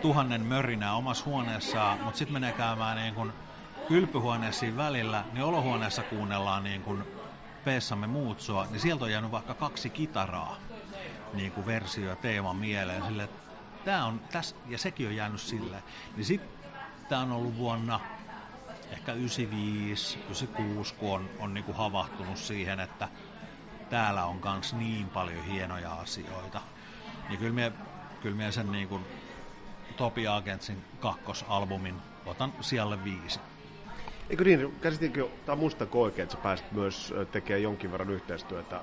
tuhannen 0.02 0.42
mörinää 0.42 0.94
omassa 0.94 1.24
huoneessaan, 1.24 2.00
mutta 2.00 2.18
sitten 2.18 2.32
menee 2.32 2.52
käymään 2.52 2.96
niin 2.96 3.14
kuin 3.14 3.32
kylpyhuoneessa 3.88 4.66
välillä, 4.76 5.24
niin 5.32 5.44
olohuoneessa 5.44 6.02
kuunnellaan 6.02 6.64
niin 6.64 6.82
kuin 6.82 7.04
Peessamme 7.64 8.06
Muutsoa, 8.06 8.66
niin 8.70 8.80
sieltä 8.80 9.04
on 9.04 9.10
jäänyt 9.10 9.30
vaikka 9.30 9.54
kaksi 9.54 9.90
kitaraa 9.90 10.56
niin 11.32 11.52
kuin 11.52 11.66
versio 11.66 12.08
ja 12.08 12.16
teema 12.16 12.54
mieleen. 12.54 13.02
Sille, 13.04 13.28
tää 13.84 14.04
on 14.04 14.20
täs, 14.32 14.56
ja 14.66 14.78
sekin 14.78 15.08
on 15.08 15.16
jäänyt 15.16 15.40
silleen. 15.40 15.82
Niin 16.16 16.24
sitten 16.24 16.70
tämä 17.08 17.22
on 17.22 17.32
ollut 17.32 17.56
vuonna 17.56 18.00
ehkä 18.90 19.12
95, 19.12 20.18
96, 20.18 20.94
kun 20.94 21.14
on, 21.14 21.30
on 21.38 21.54
niin 21.54 21.64
kuin 21.64 21.76
havahtunut 21.76 22.36
siihen, 22.36 22.80
että 22.80 23.08
täällä 23.90 24.25
on 24.25 24.38
kans 24.38 24.75
niin 24.75 25.09
paljon 25.09 25.45
hienoja 25.45 25.92
asioita. 25.92 26.61
Niin 27.28 27.38
kyllä 27.38 27.52
minä, 27.52 27.73
kyllä 28.23 28.37
minä 28.37 28.50
sen 28.50 28.73
niin 28.73 28.88
kuin 28.88 29.04
Topi 29.97 30.28
Agentsin 30.28 30.85
kakkosalbumin 31.00 31.95
otan 32.26 32.52
siellä 32.61 33.04
viisi. 33.04 33.40
Eikö 34.30 34.45
niin, 34.45 34.76
käsitinkö, 34.80 35.28
tai 35.47 35.57
muistatko 35.57 36.02
oikein, 36.02 36.23
että 36.23 36.37
sä 36.37 36.42
pääsit 36.42 36.73
myös 36.73 37.14
tekemään 37.33 37.62
jonkin 37.62 37.92
verran 37.92 38.11
yhteistyötä 38.11 38.80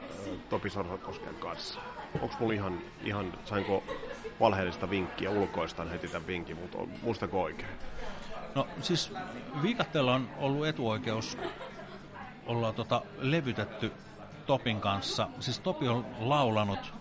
Topi 0.49 0.69
Sarsakosken 0.69 1.35
kanssa? 1.35 1.79
Onko 2.21 2.35
mulla 2.39 2.53
ihan, 2.53 2.81
ihan, 3.03 3.33
sainko 3.45 3.83
valheellista 4.39 4.89
vinkkiä, 4.89 5.29
ulkoistan 5.29 5.89
heti 5.89 6.07
tämän 6.07 6.27
vinkin, 6.27 6.57
mutta 6.57 6.77
muistako 7.01 7.43
oikein? 7.43 7.71
No 8.55 8.67
siis 8.81 9.13
Viikatteella 9.61 10.15
on 10.15 10.29
ollut 10.37 10.67
etuoikeus 10.67 11.37
olla 12.45 12.73
tota, 12.73 13.01
levytetty 13.17 13.91
Topin 14.45 14.81
kanssa. 14.81 15.27
Siis 15.39 15.59
Topi 15.59 15.87
on 15.87 16.05
laulanut 16.19 16.93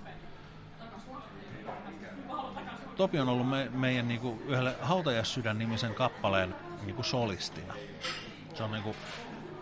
Topi 2.97 3.19
on 3.19 3.29
ollut 3.29 3.49
me, 3.49 3.71
meidän 3.73 4.09
niinku 4.09 4.43
yhdelle 4.47 4.77
Hautajassydän 4.81 5.59
nimisen 5.59 5.95
kappaleen 5.95 6.55
niinku 6.83 7.03
solistina. 7.03 7.75
Se 8.55 8.63
on 8.63 8.73
niinku 8.73 8.97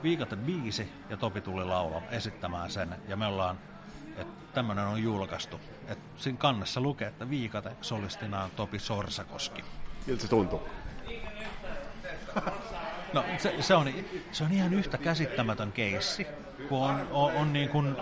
viikate 0.03 0.37
biisi 0.37 0.93
ja 1.11 1.17
Topi 1.17 1.41
tuli 1.41 1.65
laula 1.65 2.03
esittämään 2.11 2.71
sen 2.71 2.97
ja 3.09 3.17
me 3.17 3.27
ollaan, 3.27 3.59
että 4.17 4.55
tämmöinen 4.55 4.85
on 4.85 5.03
julkaistu. 5.03 5.61
Et 5.89 5.99
siinä 6.17 6.39
kannessa 6.39 6.81
lukee, 6.81 7.09
että 7.09 7.31
viikate 7.31 7.77
solistina 7.81 8.45
on 8.45 8.51
Topi 8.51 8.79
Sorsakoski. 8.79 9.65
Miltä 10.07 10.23
se 10.23 10.29
tuntuu? 10.29 10.69
No 13.13 13.25
se, 13.39 13.55
se, 13.61 13.75
on, 13.75 13.89
se 14.33 14.45
on 14.45 14.53
ihan 14.53 14.75
yhtä 14.75 14.99
käsittämätön 14.99 15.73
keissi, 15.73 16.27
kun 16.69 16.79
on, 16.79 17.09
on, 17.11 17.33
on 17.33 17.53
niin 17.53 17.69
kuin 17.69 17.97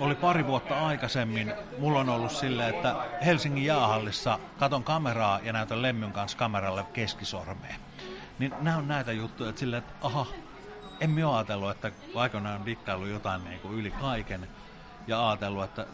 oli 0.00 0.14
pari 0.14 0.46
vuotta 0.46 0.86
aikaisemmin, 0.86 1.52
mulla 1.78 2.00
on 2.00 2.08
ollut 2.08 2.32
sille, 2.32 2.68
että 2.68 2.96
Helsingin 3.24 3.64
jaahallissa 3.64 4.38
katon 4.58 4.84
kameraa 4.84 5.40
ja 5.42 5.52
näytän 5.52 5.82
Lemmyn 5.82 6.12
kanssa 6.12 6.38
kameralle 6.38 6.84
keskisormeen. 6.92 7.74
Niin 8.38 8.54
nämä 8.60 8.76
on 8.76 8.88
näitä 8.88 9.12
juttuja, 9.12 9.50
että 9.50 9.60
silleen, 9.60 9.82
että 9.82 10.06
aha, 10.06 10.26
emme 11.00 11.24
ole 11.24 11.36
ajatellut, 11.36 11.70
että 11.70 11.92
aikoinaan 12.14 12.60
on 12.60 12.66
dikkailu 12.66 13.06
jotain 13.06 13.44
niin 13.44 13.60
kuin 13.60 13.74
yli 13.74 13.90
kaiken 13.90 14.48
ja 15.06 15.28
ajatellut, 15.28 15.64
että 15.64 15.86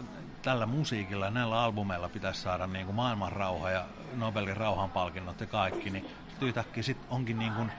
tällä 0.46 0.66
musiikilla 0.66 1.24
ja 1.24 1.30
näillä 1.30 1.62
albumeilla 1.62 2.08
pitäisi 2.08 2.40
saada 2.40 2.66
niin 2.66 2.86
kuin 2.86 2.96
maailman 2.96 3.32
rauha 3.32 3.70
ja 3.70 3.84
Nobelin 4.14 4.56
rauhanpalkinnot 4.56 5.40
ja 5.40 5.46
kaikki, 5.46 5.90
niin 5.90 6.06
yhtäkkiä 6.40 6.82
sit 6.82 6.98
onkin 7.10 7.38
niin 7.38 7.52
kuin, 7.52 7.72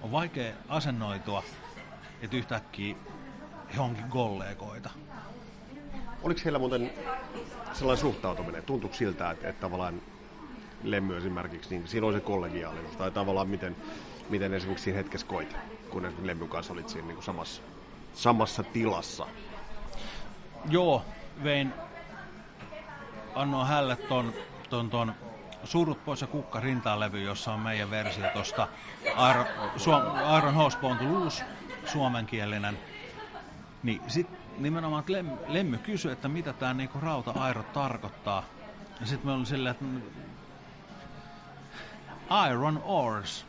on 0.00 0.12
vaikea 0.12 0.52
asennoitua, 0.68 1.42
että 2.22 2.36
yhtäkkiä 2.36 2.96
he 3.76 3.80
onkin 3.80 4.04
kollegoita. 4.04 4.90
Oliko 6.22 6.40
heillä 6.44 6.58
muuten 6.58 6.92
sellainen 7.72 8.00
suhtautuminen? 8.00 8.62
Tuntuuko 8.62 8.96
siltä, 8.96 9.30
että, 9.30 9.48
että 9.48 9.60
tavallaan 9.60 10.02
Lemmy 10.82 11.16
esimerkiksi, 11.16 11.70
niin 11.70 11.88
siinä 11.88 12.06
oli 12.06 12.14
se 12.14 12.20
kollegiaalisuus, 12.20 12.96
tai 12.96 13.10
tavallaan 13.10 13.48
miten, 13.48 13.76
miten 14.30 14.54
esimerkiksi 14.54 14.84
siinä 14.84 14.96
hetkessä 14.96 15.26
koit, 15.26 15.56
kun 15.90 16.04
esimerkiksi 16.04 16.26
Lemmyn 16.26 16.48
kanssa 16.48 16.72
olit 16.72 16.88
siinä 16.88 17.06
niin 17.06 17.16
kuin 17.16 17.24
samassa, 17.24 17.62
samassa 18.14 18.62
tilassa? 18.62 19.26
Joo, 20.70 21.04
vein, 21.44 21.72
annoin 23.34 23.66
hälle 23.66 23.96
ton, 23.96 24.32
ton, 24.70 24.90
ton 24.90 25.14
Surut 25.64 26.04
pois 26.04 26.20
ja 26.20 26.26
kukka 26.26 26.60
rintaan 26.60 27.00
levy, 27.00 27.22
jossa 27.22 27.52
on 27.52 27.60
meidän 27.60 27.90
versio 27.90 28.24
tuosta 28.32 28.68
Iron, 30.38 30.54
Horse 30.54 30.78
Born 30.78 30.98
to 30.98 31.04
Lose, 31.04 31.44
suomenkielinen. 31.84 32.78
Niin 33.82 34.02
sitten 34.06 34.38
nimenomaan 34.58 35.00
että 35.00 35.12
Lemmy 35.48 35.78
kysyi, 35.78 36.12
että 36.12 36.28
mitä 36.28 36.52
tämä 36.52 36.74
niinku 36.74 37.00
rauta-airot 37.00 37.72
tarkoittaa. 37.72 38.42
Ja 39.00 39.06
sitten 39.06 39.26
me 39.26 39.32
olin 39.32 39.46
silleen, 39.46 39.70
että 39.70 39.84
Iron 42.50 42.82
Ores. 42.84 43.46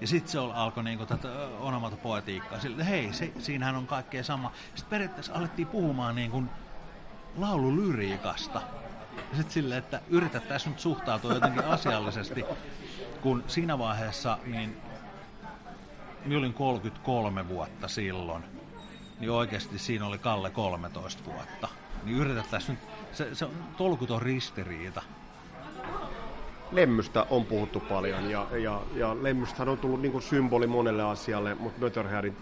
Ja 0.00 0.06
sitten 0.06 0.32
se 0.32 0.38
alkoi 0.38 0.84
niinku 0.84 1.06
tätä 1.06 1.28
onomatopoetiikkaa. 1.60 2.60
Sille, 2.60 2.86
hei, 2.88 3.12
se, 3.12 3.32
siinähän 3.38 3.76
on 3.76 3.86
kaikkea 3.86 4.24
sama. 4.24 4.52
Sitten 4.74 4.90
periaatteessa 4.90 5.34
alettiin 5.34 5.68
puhumaan 5.68 6.14
niinku 6.14 6.42
laululyriikasta. 7.36 8.62
Ja 9.16 9.36
sitten 9.36 9.52
silleen, 9.52 9.78
että 9.78 10.00
yritettäisiin 10.08 10.70
nyt 10.70 10.80
suhtautua 10.80 11.34
jotenkin 11.34 11.64
asiallisesti, 11.64 12.44
kun 13.20 13.44
siinä 13.46 13.78
vaiheessa, 13.78 14.38
niin 14.46 14.76
minä 16.24 16.38
olin 16.38 16.54
33 16.54 17.48
vuotta 17.48 17.88
silloin 17.88 18.44
niin 19.22 19.30
oikeasti 19.30 19.78
siinä 19.78 20.06
oli 20.06 20.18
Kalle 20.18 20.50
13 20.50 21.24
vuotta. 21.24 21.68
Niin 22.04 22.16
yritettäisiin 22.16 22.78
nyt, 22.80 22.88
se, 23.16 23.34
se 23.34 23.44
on 23.44 23.50
tolkuton 23.76 24.22
ristiriita. 24.22 25.02
Lemmystä 26.72 27.26
on 27.30 27.44
puhuttu 27.44 27.80
paljon 27.80 28.30
ja, 28.30 28.46
ja, 28.62 28.80
ja 28.94 29.16
Lemmystähän 29.22 29.68
on 29.68 29.78
tullut 29.78 30.02
niin 30.02 30.22
symboli 30.22 30.66
monelle 30.66 31.02
asialle, 31.02 31.54
mutta 31.54 31.80
Möterhärin 31.80 32.36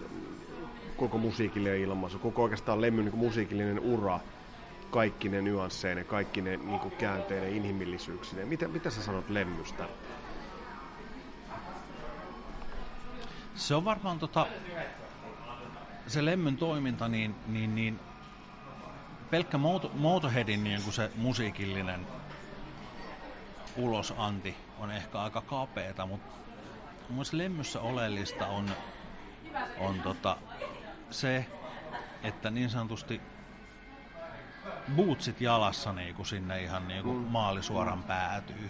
koko 0.97 1.17
musiikillinen 1.17 1.81
ilmaisu, 1.81 2.19
koko 2.19 2.43
oikeastaan 2.43 2.81
Lemmyn 2.81 3.05
niin 3.05 3.17
musiikillinen 3.17 3.79
ura, 3.79 4.19
kaikki 4.91 5.29
ne 5.29 5.41
nyansseineen, 5.41 6.07
kaikki 6.07 6.41
ne 6.41 6.57
niin 6.57 6.79
kuin 6.79 6.95
käänteinen 6.95 7.55
inhimillisyyksineen. 7.55 8.47
Mitä, 8.47 8.67
mitä 8.67 8.89
sä 8.89 9.03
sanot 9.03 9.29
Lemmystä? 9.29 9.83
Se 13.55 13.75
on 13.75 13.85
varmaan 13.85 14.19
tota, 14.19 14.47
se 16.07 16.25
Lemmyn 16.25 16.57
toiminta, 16.57 17.07
niin, 17.07 17.35
niin, 17.47 17.75
niin 17.75 17.99
pelkkä 19.29 19.57
Motorheadin 19.93 20.63
niin 20.63 20.81
kuin 20.83 20.93
se 20.93 21.11
musiikillinen 21.15 22.07
ulosanti 23.75 24.55
on 24.79 24.91
ehkä 24.91 25.19
aika 25.21 25.41
kapeeta, 25.41 26.05
mutta 26.05 26.35
mun 27.09 27.25
Lemmyssä 27.31 27.81
oleellista 27.81 28.47
on, 28.47 28.69
on 29.77 30.01
tota, 30.01 30.37
se, 31.09 31.45
että 32.23 32.49
niin 32.49 32.69
sanotusti 32.69 33.21
bootsit 34.95 35.41
jalassa 35.41 35.93
niin 35.93 36.15
kuin 36.15 36.25
sinne 36.25 36.63
ihan 36.63 36.87
niin 36.87 37.03
kuin 37.03 37.17
mm. 37.17 37.23
maalisuoran 37.23 38.03
päätyy. 38.03 38.69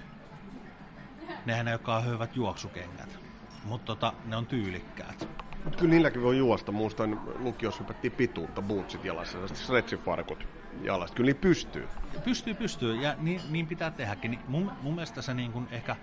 Nehän 1.45 1.67
ei 1.67 1.74
olekaan 1.74 2.05
hyvät 2.05 2.36
juoksukengät, 2.36 3.19
mutta 3.63 3.86
tota, 3.86 4.13
ne 4.25 4.36
on 4.36 4.45
tyylikkäät. 4.45 5.27
Mutta 5.63 5.79
kyllä 5.79 5.89
niilläkin 5.89 6.21
voi 6.21 6.38
juosta. 6.38 6.71
Muistan 6.71 7.21
lukiossa 7.39 7.83
hypättiin 7.83 8.12
pituutta, 8.12 8.62
bootsit 8.62 9.05
jalassa 9.05 9.38
ja 9.38 9.48
stretchifarkut 9.48 10.48
jalassa. 10.83 11.15
Kyllä 11.15 11.27
niin 11.27 11.41
pystyy. 11.41 11.88
Pystyy, 12.24 12.53
pystyy 12.53 12.95
ja 12.95 13.15
niin, 13.19 13.41
niin 13.50 13.67
pitää 13.67 13.91
tehdäkin. 13.91 14.31
Niin 14.31 14.41
mun, 14.48 14.71
mun 14.81 14.95
mielestä 14.95 15.21
se 15.21 15.33
niin 15.33 15.51
kuin 15.51 15.67
ehkä 15.71 15.95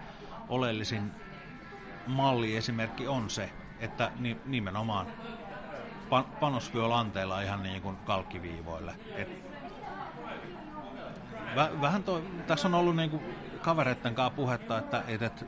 oleellisin 0.49 1.11
malliesimerkki 2.07 3.09
on 3.09 3.31
se, 3.31 3.51
että 3.81 4.13
ni, 4.19 4.37
nimenomaan 4.47 5.07
pan, 6.11 6.25
panos 6.25 6.75
lanteilla 6.75 7.41
ihan 7.41 7.63
niin 7.63 7.83
kuin 7.83 7.97
kalkkiviivoille. 7.97 8.95
Et, 9.17 9.29
vähän 11.57 12.03
toi, 12.03 12.23
tässä 12.47 12.69
on 12.69 12.75
ollut 12.75 12.97
niin 12.97 13.11
kuin 13.11 13.23
kavereiden 13.63 14.15
kanssa 14.15 14.37
puhetta, 14.37 14.79
että, 14.79 15.03
että 15.09 15.45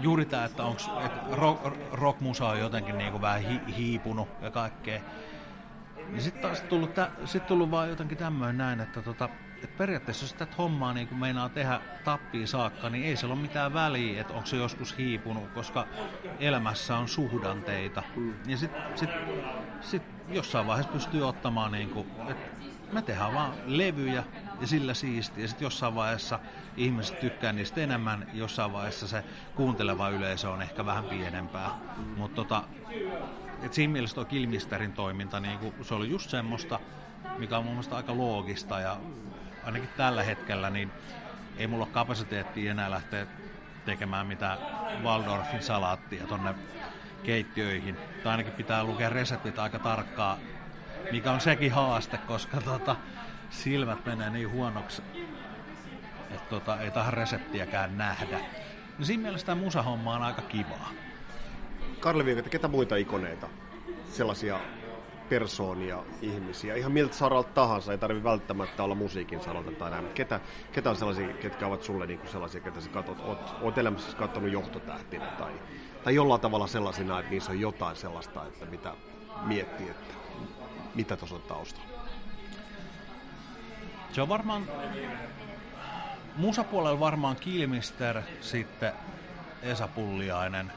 juuri 0.00 0.24
tämä, 0.24 0.44
että 0.44 0.62
onko 0.62 0.82
rock, 1.32 1.66
rockmusa 1.92 2.48
on 2.48 2.58
jotenkin 2.58 2.98
niin 2.98 3.10
kuin 3.10 3.22
vähän 3.22 3.40
hi, 3.40 3.60
hiipunut 3.76 4.28
ja 4.42 4.50
kaikkea. 4.50 5.00
Niin 6.08 6.22
sitten 6.22 6.42
taas 6.42 6.60
tullut, 6.60 6.94
tä, 6.94 7.10
sit 7.24 7.46
tullut 7.46 7.70
vaan 7.70 7.88
jotenkin 7.88 8.18
tämmöinen 8.18 8.58
näin, 8.58 8.80
että 8.80 9.02
tota, 9.02 9.28
et 9.64 9.76
periaatteessa 9.76 10.24
jos 10.24 10.34
tätä 10.34 10.54
hommaa 10.58 10.92
niin 10.92 11.08
kun 11.08 11.18
meinaa 11.18 11.48
tehdä 11.48 11.80
tappiin 12.04 12.48
saakka, 12.48 12.90
niin 12.90 13.04
ei 13.04 13.16
sillä 13.16 13.34
ole 13.34 13.42
mitään 13.42 13.74
väliä, 13.74 14.20
että 14.20 14.34
onko 14.34 14.46
se 14.46 14.56
joskus 14.56 14.98
hiipunut, 14.98 15.48
koska 15.48 15.86
elämässä 16.38 16.96
on 16.96 17.08
suhdanteita. 17.08 18.02
Mm. 18.16 18.34
Ja 18.46 18.56
sitten 18.56 18.82
sit, 18.94 19.10
sit 19.80 20.02
jossain 20.28 20.66
vaiheessa 20.66 20.92
pystyy 20.92 21.28
ottamaan, 21.28 21.72
niin 21.72 21.90
kuin, 21.90 22.06
että 22.28 22.62
me 22.92 23.02
tehdään 23.02 23.34
vaan 23.34 23.52
levyjä 23.66 24.24
ja 24.60 24.66
sillä 24.66 24.94
siistiä. 24.94 25.44
Ja 25.44 25.48
sitten 25.48 25.66
jossain 25.66 25.94
vaiheessa 25.94 26.38
ihmiset 26.76 27.20
tykkää 27.20 27.52
niistä 27.52 27.80
enemmän, 27.80 28.26
jossain 28.32 28.72
vaiheessa 28.72 29.08
se 29.08 29.24
kuunteleva 29.54 30.08
yleisö 30.08 30.50
on 30.50 30.62
ehkä 30.62 30.86
vähän 30.86 31.04
pienempää. 31.04 31.70
Mutta 32.16 32.36
tota, 32.36 32.62
et 33.62 33.72
siinä 33.72 33.92
mielessä 33.92 34.14
tuo 34.14 34.24
Kilmisterin 34.24 34.92
toiminta, 34.92 35.40
niin 35.40 35.58
kuin, 35.58 35.74
se 35.82 35.94
oli 35.94 36.10
just 36.10 36.30
semmoista, 36.30 36.80
mikä 37.38 37.58
on 37.58 37.64
mun 37.64 37.72
mielestä 37.72 37.96
aika 37.96 38.16
loogista 38.16 38.80
ja 38.80 38.96
ainakin 39.64 39.88
tällä 39.96 40.22
hetkellä 40.22 40.70
niin 40.70 40.92
ei 41.56 41.66
mulla 41.66 41.84
ole 41.84 41.92
kapasiteettia 41.92 42.70
enää 42.70 42.90
lähteä 42.90 43.26
tekemään 43.84 44.26
mitään 44.26 44.58
Waldorfin 45.02 45.62
salaattia 45.62 46.26
tonne 46.26 46.54
keittiöihin. 47.22 47.96
Tai 48.22 48.30
ainakin 48.30 48.52
pitää 48.52 48.84
lukea 48.84 49.08
reseptit 49.08 49.58
aika 49.58 49.78
tarkkaa, 49.78 50.38
mikä 51.12 51.32
on 51.32 51.40
sekin 51.40 51.72
haaste, 51.72 52.18
koska 52.18 52.60
tota, 52.60 52.96
silmät 53.50 54.06
menee 54.06 54.30
niin 54.30 54.50
huonoksi, 54.50 55.02
että 56.30 56.48
tota, 56.50 56.80
ei 56.80 56.90
tähän 56.90 57.12
reseptiäkään 57.12 57.98
nähdä. 57.98 58.40
No 58.98 59.04
siinä 59.04 59.22
mielessä 59.22 59.46
tämä 59.46 59.62
musahomma 59.62 60.14
on 60.14 60.22
aika 60.22 60.42
kivaa. 60.42 60.90
Karli 62.00 62.24
Viikata, 62.24 62.48
ketä 62.48 62.68
muita 62.68 62.96
ikoneita, 62.96 63.48
sellaisia 64.10 64.60
persoonia, 65.28 66.02
ihmisiä, 66.22 66.74
ihan 66.74 66.92
miltä 66.92 67.14
saralta 67.14 67.52
tahansa, 67.52 67.92
ei 67.92 67.98
tarvitse 67.98 68.24
välttämättä 68.24 68.82
olla 68.82 68.94
musiikin 68.94 69.40
saralta 69.40 69.70
tai 69.70 69.90
näin, 69.90 70.08
ketä, 70.08 70.40
ketä 70.72 70.90
on 70.90 70.96
sellaisia, 70.96 71.32
ketkä 71.32 71.66
ovat 71.66 71.82
sulle 71.82 72.06
niin 72.06 72.18
kuin 72.18 72.30
sellaisia, 72.30 72.60
ketä 72.60 72.80
sä 72.80 72.90
katsot, 72.90 73.20
oot, 73.20 73.54
oot 73.60 73.78
elämässä 73.78 74.16
katsonut 74.16 74.52
johtotähtinä 74.52 75.26
tai, 75.26 75.52
tai 76.04 76.14
jollain 76.14 76.40
tavalla 76.40 76.66
sellaisina, 76.66 77.18
että 77.18 77.30
niissä 77.30 77.52
on 77.52 77.60
jotain 77.60 77.96
sellaista, 77.96 78.46
että 78.46 78.66
mitä 78.66 78.94
miettii, 79.42 79.90
että 79.90 80.14
mitä 80.94 81.16
tuossa 81.16 81.36
on 81.36 81.42
taustalla? 81.42 81.89
Se 84.12 84.22
on 84.22 84.28
varmaan, 84.28 84.68
musapuolella 86.36 87.00
varmaan 87.00 87.36
Kilmister, 87.36 88.22
sitten 88.40 88.92
Esa 89.62 89.88
Pulliainen 89.88 90.72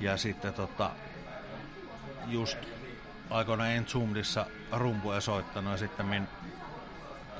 ja 0.00 0.16
sitten 0.16 0.54
tota, 0.54 0.90
just 2.26 2.58
aikoina 3.30 3.68
Entsumdissa 3.68 4.46
rumpuja 4.72 5.20
soittanut 5.20 5.72
ja 5.72 5.78
sitten 5.78 6.06
min 6.06 6.28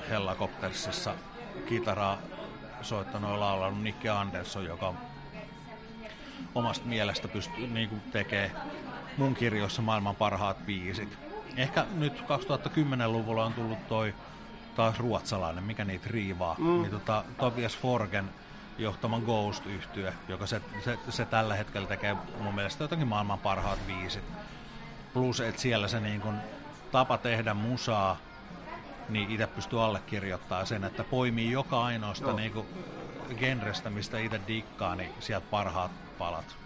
Hellacoptersissa 0.09 1.15
kitaraa 1.65 2.17
soittanut 2.81 3.31
ja 3.31 3.39
laulanut 3.39 3.83
Nicky 3.83 4.09
Andersson, 4.09 4.65
joka 4.65 4.93
omasta 6.55 6.85
mielestä 6.85 7.27
pystyy 7.27 7.67
niin 7.67 8.01
tekee 8.11 8.51
mun 9.17 9.35
kirjoissa 9.35 9.81
maailman 9.81 10.15
parhaat 10.15 10.65
biisit. 10.65 11.17
Ehkä 11.57 11.85
nyt 11.95 12.19
2010-luvulla 12.19 13.45
on 13.45 13.53
tullut 13.53 13.87
toi 13.87 14.13
taas 14.75 14.99
ruotsalainen, 14.99 15.63
mikä 15.63 15.85
niitä 15.85 16.07
riivaa, 16.09 16.55
mm. 16.57 16.81
niin 16.81 16.91
tota, 16.91 17.23
Tobias 17.37 17.77
Forgen 17.77 18.29
johtaman 18.77 19.21
ghost 19.21 19.65
yhtye 19.65 20.13
joka 20.27 20.45
se, 20.45 20.61
se, 20.83 20.99
se, 21.09 21.25
tällä 21.25 21.55
hetkellä 21.55 21.87
tekee 21.87 22.15
mun 22.39 22.55
mielestä 22.55 22.83
jotenkin 22.83 23.07
maailman 23.07 23.39
parhaat 23.39 23.79
viisit. 23.87 24.23
Plus, 25.13 25.39
että 25.39 25.61
siellä 25.61 25.87
se 25.87 25.99
niin 25.99 26.21
kun, 26.21 26.35
tapa 26.91 27.17
tehdä 27.17 27.53
musaa, 27.53 28.17
niin 29.09 29.31
itse 29.31 29.47
pystyy 29.47 29.83
allekirjoittamaan 29.83 30.67
sen, 30.67 30.83
että 30.83 31.03
poimii 31.03 31.51
joka 31.51 31.83
ainoasta 31.83 32.33
niin 32.33 32.51
kuin, 32.51 32.67
genrestä, 33.35 33.89
mistä 33.89 34.19
itse 34.19 34.41
dikkaa, 34.47 34.95
niin 34.95 35.11
sieltä 35.19 35.47
parhaat 35.51 35.91
palat. 36.17 36.57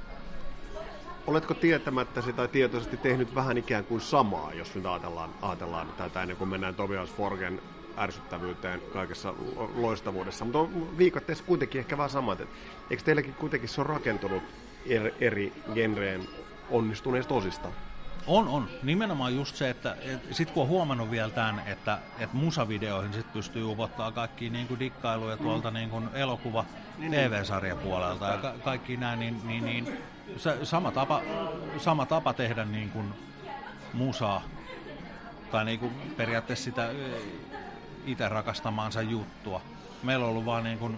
Oletko 1.27 1.53
tietämättäsi 1.53 2.33
tai 2.33 2.47
tietoisesti 2.47 2.97
tehnyt 2.97 3.35
vähän 3.35 3.57
ikään 3.57 3.85
kuin 3.85 4.01
samaa, 4.01 4.53
jos 4.53 4.75
nyt 4.75 4.85
ajatellaan, 4.85 5.29
ajatellaan 5.41 5.87
tätä 5.97 6.21
ennen 6.21 6.37
kuin 6.37 6.49
mennään 6.49 6.75
Tobias 6.75 7.09
Forgen 7.09 7.61
ärsyttävyyteen 7.97 8.81
kaikessa 8.93 9.33
loistavuudessa, 9.75 10.45
mutta 10.45 10.77
viikatteessa 10.97 11.43
kuitenkin 11.43 11.79
ehkä 11.79 11.97
vähän 11.97 12.09
samat. 12.09 12.39
Eikö 12.89 13.03
teilläkin 13.03 13.33
kuitenkin 13.33 13.69
se 13.69 13.81
on 13.81 13.87
rakentunut 13.87 14.43
eri, 14.85 15.15
eri 15.19 15.53
genreen 15.73 16.27
onnistuneista 16.69 17.33
osista? 17.33 17.69
On, 18.27 18.47
on. 18.47 18.67
Nimenomaan 18.83 19.35
just 19.35 19.55
se, 19.55 19.69
että 19.69 19.95
et, 20.01 20.21
sit 20.31 20.51
kun 20.51 20.63
on 20.63 20.69
huomannut 20.69 21.11
vielä 21.11 21.29
tämän, 21.29 21.61
että 21.65 21.99
et 22.19 22.33
musavideoihin 22.33 23.13
sit 23.13 23.33
pystyy 23.33 23.65
upottaa 23.65 24.11
kaikki 24.11 24.49
niin 24.49 24.67
kuin 24.67 24.79
dikkailuja 24.79 25.35
mm. 25.35 25.41
tuolta 25.41 25.71
niin 25.71 25.89
kuin 25.89 26.09
elokuva 26.13 26.65
niin, 26.97 27.11
niin. 27.11 27.29
TV-sarjapuolelta 27.31 28.25
ja 28.25 28.37
ka- 28.37 28.53
kaikki 28.63 28.97
nämä, 28.97 29.15
niin, 29.15 29.41
niin, 29.43 29.65
niin 29.65 29.97
se, 30.37 30.65
sama, 30.65 30.91
tapa, 30.91 31.21
sama 31.77 32.05
tapa 32.05 32.33
tehdä 32.33 32.65
niin 32.65 32.89
kuin 32.89 33.13
musaa 33.93 34.41
tai 35.51 35.65
niin 35.65 35.79
kuin 35.79 35.91
periaatteessa 36.17 36.63
sitä 36.63 36.89
itse 38.11 38.29
rakastamaansa 38.29 39.01
juttua. 39.01 39.61
Meillä 40.03 40.25
on 40.25 40.31
ollut 40.31 40.45
vaan 40.45 40.63
niin 40.63 40.79
kuin, 40.79 40.97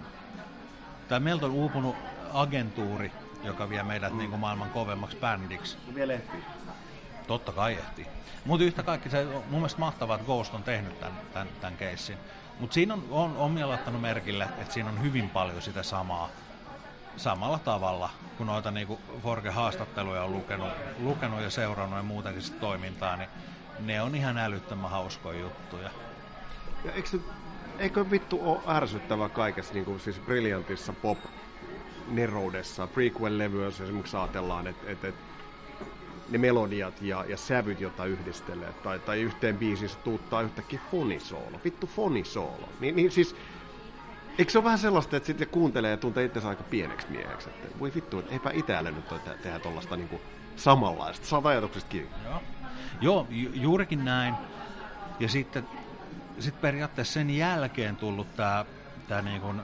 tai 1.10 1.19
meiltä 1.19 1.45
on 1.45 1.52
uupunut 1.52 1.95
agentuuri, 2.34 3.12
joka 3.43 3.69
vie 3.69 3.84
meidät 3.84 4.12
mm. 4.12 4.17
niin 4.17 4.30
kuin 4.30 4.39
maailman 4.39 4.69
kovemmaksi 4.69 5.17
bändiksi. 5.17 5.78
Vielä 5.95 6.13
ehtii. 6.13 6.43
Totta 7.28 7.52
kai 7.52 7.74
ehtii. 7.74 8.08
Mutta 8.45 8.63
yhtä 8.63 8.84
kaikki 8.84 9.10
se 9.10 9.19
on 9.19 9.34
mun 9.34 9.60
mielestä 9.60 9.80
mahtavaa, 9.80 10.15
että 10.15 10.26
Ghost 10.26 10.54
on 10.54 10.63
tehnyt 10.63 11.00
tämän, 11.00 11.17
tämän, 11.34 11.47
tämän 11.62 11.78
keissin. 11.78 12.17
Mutta 12.60 12.74
siinä 12.74 12.93
on, 12.93 13.04
on, 13.12 13.38
on 13.38 13.69
laittanut 13.69 14.02
merkille, 14.02 14.43
että 14.43 14.74
siinä 14.74 14.89
on 14.89 15.02
hyvin 15.02 15.30
paljon 15.30 15.62
sitä 15.62 15.84
samaa 15.84 16.30
samalla 17.17 17.60
tavalla, 17.60 18.10
kun 18.38 18.47
noita 18.47 18.71
niinku 18.71 19.00
Forge-haastatteluja 19.24 20.24
on 20.24 20.32
lukenut, 20.32 20.69
lukenut 21.00 21.41
ja 21.41 21.50
seurannut 21.50 21.97
ja 21.97 22.04
muutenkin 22.04 22.41
sit 22.41 22.60
toimintaa, 22.60 23.17
niin 23.17 23.30
ne 23.80 24.02
on 24.02 24.15
ihan 24.15 24.38
älyttömän 24.38 24.91
hauskoja 24.91 25.39
juttuja. 25.39 25.89
Ja 26.86 26.91
eikö, 26.91 27.20
eikö 27.80 28.06
vittu 28.12 28.39
ole 28.41 28.60
ärsyttävä 28.67 29.30
kaikessa, 29.30 29.74
niin 29.74 29.86
kuin 29.86 30.00
siis 30.00 30.20
Brilliantissa 30.20 30.94
pop 30.94 31.17
neroudessa, 32.08 32.88
prequel-levyä, 32.88 33.67
esimerkiksi 33.67 34.17
ajatellaan, 34.17 34.67
että 34.67 34.91
et, 34.91 35.04
et, 35.04 35.15
ne 36.30 36.38
melodiat 36.38 37.02
ja, 37.02 37.26
ja 37.28 37.38
sävyt, 37.38 37.82
joita 37.82 38.06
yhdistelee, 38.06 38.74
tai, 38.84 39.00
tai 39.00 39.22
yhteen 39.22 39.58
biisissä 39.58 40.00
tuuttaa 40.04 40.41
yhtäkkiä 40.41 40.80
fonisoolo, 40.91 41.60
vittu 41.63 41.88
fonisoolo. 41.88 42.70
Niin, 42.80 42.96
niin 42.96 43.12
siis 43.12 43.36
Eikö 44.38 44.52
se 44.52 44.58
ole 44.58 44.65
vähän 44.65 44.80
sellaista, 44.80 45.17
että 45.17 45.28
sitten 45.28 45.48
kuuntelee 45.48 45.91
ja 45.91 45.98
tuntee 45.98 46.26
itsensä 46.26 46.50
aika 46.50 46.63
pieneksi 46.63 47.08
mieheksi? 47.10 47.50
Että 47.50 47.80
voi 47.80 47.91
vittu, 47.96 48.20
että 48.20 48.32
eipä 48.32 48.52
itäälle 48.54 48.91
nyt 48.91 49.08
te- 49.08 49.38
tehdä 49.44 49.60
tuollaista 49.60 49.96
niinku 49.96 50.22
samanlaista. 50.56 51.26
Saat 51.26 51.46
ajatuksesta 51.46 51.89
kiinni. 51.89 52.10
Joo, 52.26 52.41
Joo 53.02 53.28
ju- 53.30 53.52
juurikin 53.54 54.06
näin. 54.06 54.36
Ja 55.20 55.30
sitten 55.30 55.67
sit 56.39 56.62
periaatteessa 56.62 57.13
sen 57.13 57.30
jälkeen 57.30 57.96
tullut 57.96 58.36
tämä 58.36 58.65
tää 59.08 59.22
niin 59.22 59.41
kuin, 59.41 59.62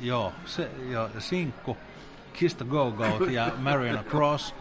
joo, 0.00 0.32
se, 0.44 0.70
joo, 0.88 1.08
Sinkku, 1.18 1.76
Kiss 2.32 2.54
the 2.54 2.64
Go 2.64 2.90
Goat 2.90 3.30
ja 3.30 3.52
Mariana 3.58 4.02
Cross. 4.02 4.54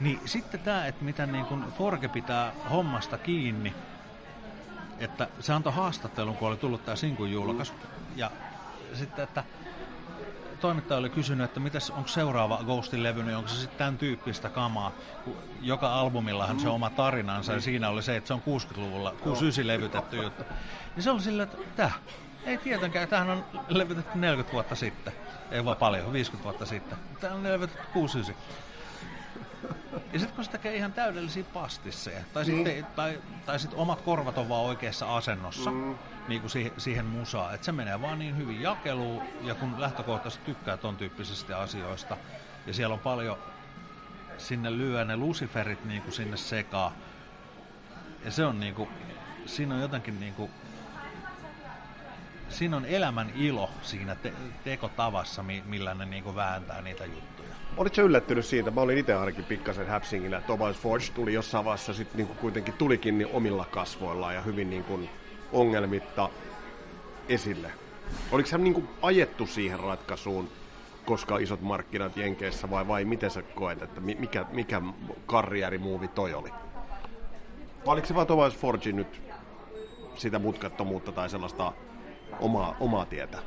Niin 0.00 0.20
sitten 0.24 0.60
tämä, 0.60 0.86
että 0.86 1.04
miten 1.04 1.32
niin 1.32 1.44
kuin 1.44 1.64
Forge 1.78 2.08
pitää 2.08 2.52
hommasta 2.70 3.18
kiinni, 3.18 3.74
että 4.98 5.28
se 5.40 5.52
antoi 5.52 5.72
haastattelun, 5.72 6.36
kun 6.36 6.48
oli 6.48 6.56
tullut 6.56 6.84
tämä 6.84 6.96
Sinkun 6.96 7.30
julkaisu. 7.30 7.72
Ja 8.16 8.30
sitten, 8.94 9.24
että 9.24 9.44
toimittaja 10.60 10.98
oli 10.98 11.10
kysynyt, 11.10 11.44
että 11.44 11.60
mitäs, 11.60 11.90
onko 11.90 12.08
seuraava 12.08 12.60
Ghostin 12.64 13.02
levy, 13.02 13.22
niin 13.22 13.36
onko 13.36 13.48
se 13.48 13.56
sitten 13.56 13.78
tämän 13.78 13.98
tyyppistä 13.98 14.48
kamaa. 14.48 14.92
Joka 15.60 15.94
albumillahan 15.94 16.60
se 16.60 16.68
oma 16.68 16.90
tarinansa, 16.90 17.52
ja 17.52 17.60
siinä 17.60 17.88
oli 17.88 18.02
se, 18.02 18.16
että 18.16 18.28
se 18.28 18.34
on 18.34 18.42
60-luvulla, 18.46 19.10
69 19.10 19.66
levytetty 19.66 20.16
juttu. 20.16 20.42
Niin 20.94 21.02
se 21.02 21.10
oli 21.10 21.20
silleen, 21.20 21.48
että 21.48 21.62
täh, 21.76 21.98
ei 22.46 22.58
tietenkään, 22.58 23.08
tämähän 23.08 23.30
on 23.30 23.44
levytetty 23.68 24.18
40 24.18 24.52
vuotta 24.52 24.74
sitten. 24.74 25.12
Ei 25.50 25.64
vaan 25.64 25.76
paljon, 25.76 26.12
50 26.12 26.44
vuotta 26.44 26.66
sitten. 26.66 26.98
Tämä 27.20 27.34
on 27.34 27.42
levytetty 27.42 27.82
69. 27.92 28.66
Ja 30.12 30.18
sitten 30.18 30.36
kun 30.36 30.44
se 30.44 30.50
tekee 30.50 30.76
ihan 30.76 30.92
täydellisiä 30.92 31.44
pastisseja, 31.52 32.20
tai 32.32 32.44
sitten 32.44 32.86
tai, 32.96 33.18
tai 33.46 33.58
sit 33.58 33.70
omat 33.74 34.00
korvat 34.00 34.38
on 34.38 34.48
vaan 34.48 34.64
oikeassa 34.64 35.16
asennossa, 35.16 35.70
mm. 35.70 35.94
Niin 36.28 36.40
kuin 36.40 36.50
siihen, 36.50 36.72
siihen 36.78 37.04
musaan, 37.04 37.54
että 37.54 37.64
se 37.64 37.72
menee 37.72 38.00
vaan 38.00 38.18
niin 38.18 38.36
hyvin 38.36 38.62
jakeluun, 38.62 39.22
ja 39.42 39.54
kun 39.54 39.80
lähtökohtaisesti 39.80 40.44
tykkää 40.44 40.76
ton 40.76 40.96
tyyppisistä 40.96 41.58
asioista, 41.58 42.16
ja 42.66 42.74
siellä 42.74 42.92
on 42.92 43.00
paljon, 43.00 43.38
sinne 44.38 44.78
lyö 44.78 45.04
ne 45.04 45.16
luciferit 45.16 45.84
niin 45.84 46.02
kuin 46.02 46.12
sinne 46.12 46.36
sekaan, 46.36 46.92
ja 48.24 48.30
se 48.30 48.44
on 48.44 48.60
niin 48.60 48.74
kuin, 48.74 48.88
siinä 49.46 49.74
on 49.74 49.80
jotenkin 49.80 50.20
niin 50.20 50.34
kuin, 50.34 50.50
siinä 52.48 52.76
on 52.76 52.86
elämän 52.86 53.32
ilo 53.34 53.70
siinä 53.82 54.14
te- 54.14 54.32
tekotavassa, 54.64 55.42
mi- 55.42 55.64
millä 55.66 55.94
ne 55.94 56.06
niin 56.06 56.24
kuin 56.24 56.36
vääntää 56.36 56.82
niitä 56.82 57.04
juttuja. 57.04 57.48
Olitko 57.76 58.00
yllättynyt 58.00 58.46
siitä? 58.46 58.70
Mä 58.70 58.80
olin 58.80 58.98
itse 58.98 59.14
ainakin 59.14 59.44
pikkasen 59.44 59.86
häpsingillä, 59.86 60.36
että 60.36 60.46
Tobias 60.46 60.76
Forge 60.76 61.06
tuli 61.14 61.32
jossain 61.32 61.64
vaiheessa 61.64 61.94
sitten 61.94 62.16
niin 62.16 62.36
kuitenkin 62.36 62.74
tulikin 62.74 63.18
niin 63.18 63.28
omilla 63.32 63.64
kasvoillaan 63.64 64.34
ja 64.34 64.40
hyvin 64.40 64.70
niin 64.70 64.84
kuin 64.84 65.10
ongelmitta 65.52 66.28
esille. 67.28 67.70
Oliko 68.32 68.48
hän 68.52 68.64
niin 68.64 68.74
kuin 68.74 68.88
ajettu 69.02 69.46
siihen 69.46 69.80
ratkaisuun, 69.80 70.50
koska 71.04 71.38
isot 71.38 71.60
markkinat 71.60 72.16
Jenkeissä 72.16 72.70
vai, 72.70 72.88
vai 72.88 73.04
miten 73.04 73.30
sä 73.30 73.42
koet, 73.42 73.82
että 73.82 74.00
mi- 74.00 74.16
mikä, 74.18 74.44
mikä 74.52 74.82
karrierimuovi 75.26 76.08
toi 76.08 76.34
oli? 76.34 76.50
Vai 77.86 77.92
oliko 77.92 78.06
se 78.06 78.14
vaan 78.14 78.26
Tobias 78.26 78.56
Forge 78.56 78.92
nyt 78.92 79.22
sitä 80.16 80.38
mutkattomuutta 80.38 81.12
tai 81.12 81.30
sellaista 81.30 81.72
omaa, 82.40 82.76
omaa 82.80 83.04
tietä? 83.06 83.38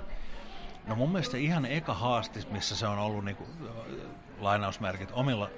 No 0.88 0.96
mun 0.96 1.12
mielestä 1.12 1.38
ihan 1.38 1.66
eka 1.66 1.94
haastis, 1.94 2.50
missä 2.50 2.76
se 2.76 2.88
on 2.88 3.00
ollut 3.00 3.26
niinku, 3.26 3.48
lainausmerkit 4.40 5.10
omilla, 5.14 5.50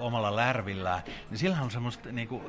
omalla 0.00 0.36
lärvillään, 0.36 1.02
niin 1.30 1.38
sillä 1.38 1.56
on 1.62 1.70
semmoiset 1.70 2.12
niinku, 2.12 2.42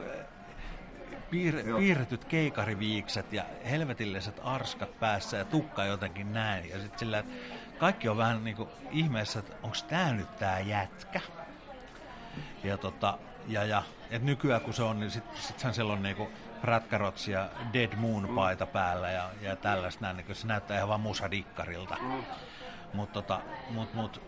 piir, 1.30 1.64
piirretyt 1.78 2.26
keikariviikset 2.26 3.34
ja 3.34 3.44
helvetilliset 3.70 4.42
arskat 4.44 5.00
päässä 5.00 5.38
ja 5.38 5.46
tukka 5.46 5.86
jotenkin 5.86 6.34
näin. 6.34 6.70
Ja 6.70 6.80
sitten 6.80 7.00
sillä, 7.00 7.20
että 7.20 7.34
kaikki 7.80 8.10
on 8.10 8.18
vähän 8.18 8.44
niinku 8.44 8.70
ihmeessä, 8.92 9.40
että 9.40 9.56
onko 9.64 9.78
tämä 9.88 10.12
nyt 10.12 10.38
tämä 10.38 10.60
jätkä? 10.60 11.22
Ja, 12.64 12.78
tota, 12.78 13.18
ja, 13.48 13.64
ja 13.64 13.84
et 14.12 14.24
nykyään 14.24 14.62
kun 14.62 14.74
se 14.74 14.84
on, 14.84 15.00
niin 15.00 15.12
sitten 15.12 15.42
sit 15.42 15.60
sen 15.60 15.74
siellä 15.74 15.94
on 15.94 16.04
niinku 16.04 16.30
Ratkarots 16.64 17.28
ja 17.28 17.50
Dead 17.74 17.96
Moon 17.96 18.28
paita 18.36 18.66
päällä 18.66 19.12
ja, 19.12 19.30
ja 19.42 19.56
tällaista 19.56 20.02
näin, 20.02 20.18
niin 20.18 20.36
se 20.36 20.48
näyttää 20.48 20.78
ihan 20.78 20.90
vaan 20.90 21.00
musadikkarilta. 21.00 21.96
Mm. 22.02 22.24
Mutta 22.94 23.14
tota, 23.14 23.42
mut, 23.70 23.94
mut, 23.94 24.22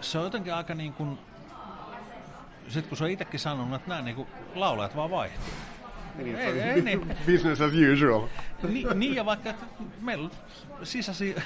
se 0.00 0.18
on 0.18 0.24
jotenkin 0.24 0.54
aika 0.54 0.74
niin 0.74 0.92
kuin, 0.92 1.18
sit 2.68 2.86
kun 2.86 2.96
se 2.96 3.04
on 3.04 3.10
itsekin 3.10 3.40
sanonut, 3.40 3.74
että 3.74 3.88
nämä 3.88 4.02
niin 4.02 4.16
kuin 4.16 4.28
laulajat 4.54 4.96
vaan 4.96 5.10
vaihtuu. 5.10 5.54
Niin, 6.14 6.36
Ei, 6.36 6.60
ei 6.60 6.80
niin. 6.82 7.00
Business 7.32 7.60
as 7.60 7.72
usual. 7.92 8.26
Ni, 8.68 8.84
niin 8.94 9.14
ja 9.14 9.24
vaikka 9.24 9.50
että 9.50 9.66
meillä 10.00 10.24
on 10.24 10.30
sisäisiä, 10.82 11.42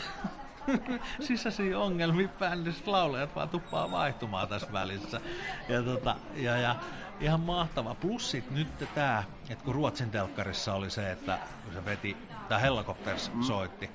sisäisiä 1.20 1.78
ongelmia 1.78 2.28
bändissä, 2.38 2.82
laulajat 2.86 3.36
vaan 3.36 3.48
tuppaa 3.48 3.90
vaihtumaan 3.90 4.48
tässä 4.48 4.72
välissä. 4.72 5.20
Ja, 5.68 5.82
tota, 5.82 6.16
ja, 6.36 6.56
ja 6.56 6.76
ihan 7.20 7.40
mahtava. 7.40 7.94
Plus 7.94 8.30
sit 8.30 8.50
nyt 8.50 8.68
tämä, 8.94 9.24
että 9.50 9.64
kun 9.64 9.74
Ruotsin 9.74 10.10
telkkarissa 10.10 10.74
oli 10.74 10.90
se, 10.90 11.12
että 11.12 11.38
kun 11.64 11.72
se 11.72 11.84
veti, 11.84 12.16
tämä 12.48 12.58
Hellacopters 12.58 13.30
soitti, 13.46 13.90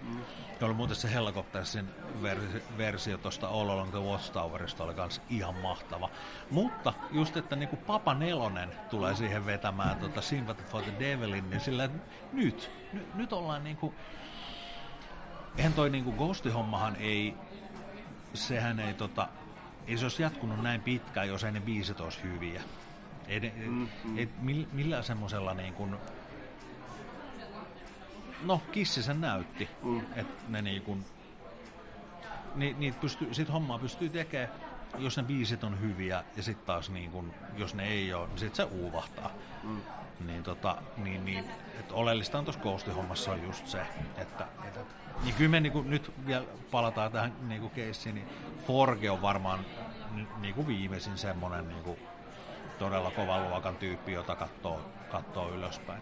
ja 0.64 0.68
oli 0.68 0.74
muuten 0.74 0.96
se 0.96 1.14
Hellacoptersin 1.14 1.90
versi, 2.22 2.64
versio 2.78 3.18
tuosta 3.18 3.48
All 3.48 3.70
Along 3.70 3.92
the 3.92 4.00
Watchtowerista 4.00 4.84
oli 4.84 4.94
kans 4.94 5.22
ihan 5.30 5.56
mahtava. 5.56 6.10
Mutta 6.52 6.94
just, 7.12 7.38
että 7.38 7.56
niinku 7.56 7.76
Papa 7.76 8.14
Nelonen 8.14 8.70
tulee 8.90 9.16
siihen 9.16 9.46
vetämään 9.46 9.98
tota 9.98 10.22
Sympathy 10.22 10.64
for 10.64 10.84
the 10.84 10.94
Devilin, 11.00 11.50
niin 11.50 11.62
sillä 11.62 11.90
nyt, 12.34 12.72
nyt, 12.94 13.12
nyt 13.16 13.34
ollaan 13.34 13.64
niinku, 13.64 13.94
eihän 15.58 15.74
toi 15.74 15.90
niinku 15.90 16.12
Ghosti-hommahan 16.12 16.96
ei, 16.96 17.34
sehän 18.34 18.80
ei 18.80 18.94
tota, 18.94 19.28
ei 19.88 19.98
se 19.98 20.06
olisi 20.06 20.24
jatkunut 20.24 20.62
näin 20.62 20.82
pitkään, 20.82 21.28
jos 21.28 21.44
ei 21.44 21.52
ne 21.52 21.60
biisit 21.60 22.00
olisi 22.00 22.24
hyviä. 22.24 22.62
Ei, 23.28 23.40
ne, 23.40 23.54
mm, 23.56 23.88
mm. 24.04 24.18
Ei, 24.18 24.30
millään 24.74 25.04
semmoisella 25.04 25.54
niin 25.54 25.74
kuin, 25.74 25.96
no 28.44 28.62
Kissi 28.72 29.04
sen 29.04 29.22
näytti, 29.22 29.70
mm. 29.84 30.02
että 30.16 30.44
ne 30.50 30.62
niin 30.62 30.82
kuin, 30.82 31.06
ni, 32.56 32.76
niitä 32.80 32.98
pystyy, 33.02 33.34
sit 33.34 33.52
hommaa 33.54 33.80
pystyy 33.80 34.10
tekemään, 34.10 34.50
jos 34.98 35.18
ne 35.18 35.24
biisit 35.24 35.64
on 35.64 35.82
hyviä 35.82 36.24
ja 36.38 36.44
sitten 36.44 36.66
taas 36.66 36.90
niin 36.90 37.12
kun, 37.12 37.34
jos 37.58 37.76
ne 37.76 37.88
ei 37.88 38.14
ole, 38.14 38.28
niin 38.28 38.40
sitten 38.40 38.70
se 38.70 38.76
uuvahtaa. 38.76 39.32
Mm. 39.64 39.82
Niin, 40.26 40.44
tota, 40.44 40.78
niin, 40.98 41.26
niin 41.26 41.46
että 41.80 41.94
oleellista 41.94 42.40
on 42.40 42.46
tuossa 42.46 42.62
Ghosti-hommassa 42.62 43.32
on 43.32 43.44
just 43.44 43.68
se, 43.68 43.82
että, 44.18 44.48
että 44.68 44.80
niin 45.24 45.36
kyllä 45.36 45.50
me 45.50 45.60
niin 45.60 45.74
kuin, 45.74 45.90
nyt 45.90 46.12
vielä 46.26 46.46
palataan 46.72 47.12
tähän 47.12 47.34
niin 47.48 47.70
keissiin, 47.70 48.16
niin 48.16 48.28
Forge 48.68 49.12
on 49.12 49.22
varmaan 49.22 49.60
niin 50.42 50.56
kuin 50.56 50.68
viimeisin 50.68 51.18
semmoinen 51.18 51.68
niin 51.68 51.84
kuin 51.84 52.00
todella 52.84 53.12
kovan 53.12 53.50
luokan 53.50 53.76
tyyppi, 53.76 54.12
jota 54.12 54.36
katsoo, 54.36 54.80
katsoo 55.12 55.50
ylöspäin. 55.50 56.02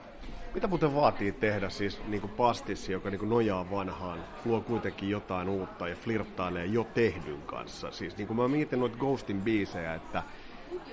Mitä 0.54 0.68
muuten 0.68 0.96
vaatii 0.96 1.32
tehdä 1.32 1.70
siis 1.70 2.02
niin 2.08 2.22
kuin 2.22 2.32
pastissi, 2.32 2.92
joka 2.92 3.10
niin 3.10 3.20
kuin 3.20 3.30
nojaa 3.30 3.72
vanhaan, 3.72 4.20
luo 4.46 4.62
kuitenkin 4.62 5.10
jotain 5.10 5.50
uutta 5.50 5.88
ja 5.88 5.96
flirttailee 5.96 6.66
jo 6.66 6.84
tehdyn 6.94 7.42
kanssa? 7.42 7.92
Siis 7.92 8.18
niin 8.18 8.28
kuin 8.28 8.38
mä 8.38 8.48
mietin 8.48 8.80
noita 8.80 8.98
Ghostin 8.98 9.42
biisejä, 9.42 9.94
että 9.94 10.24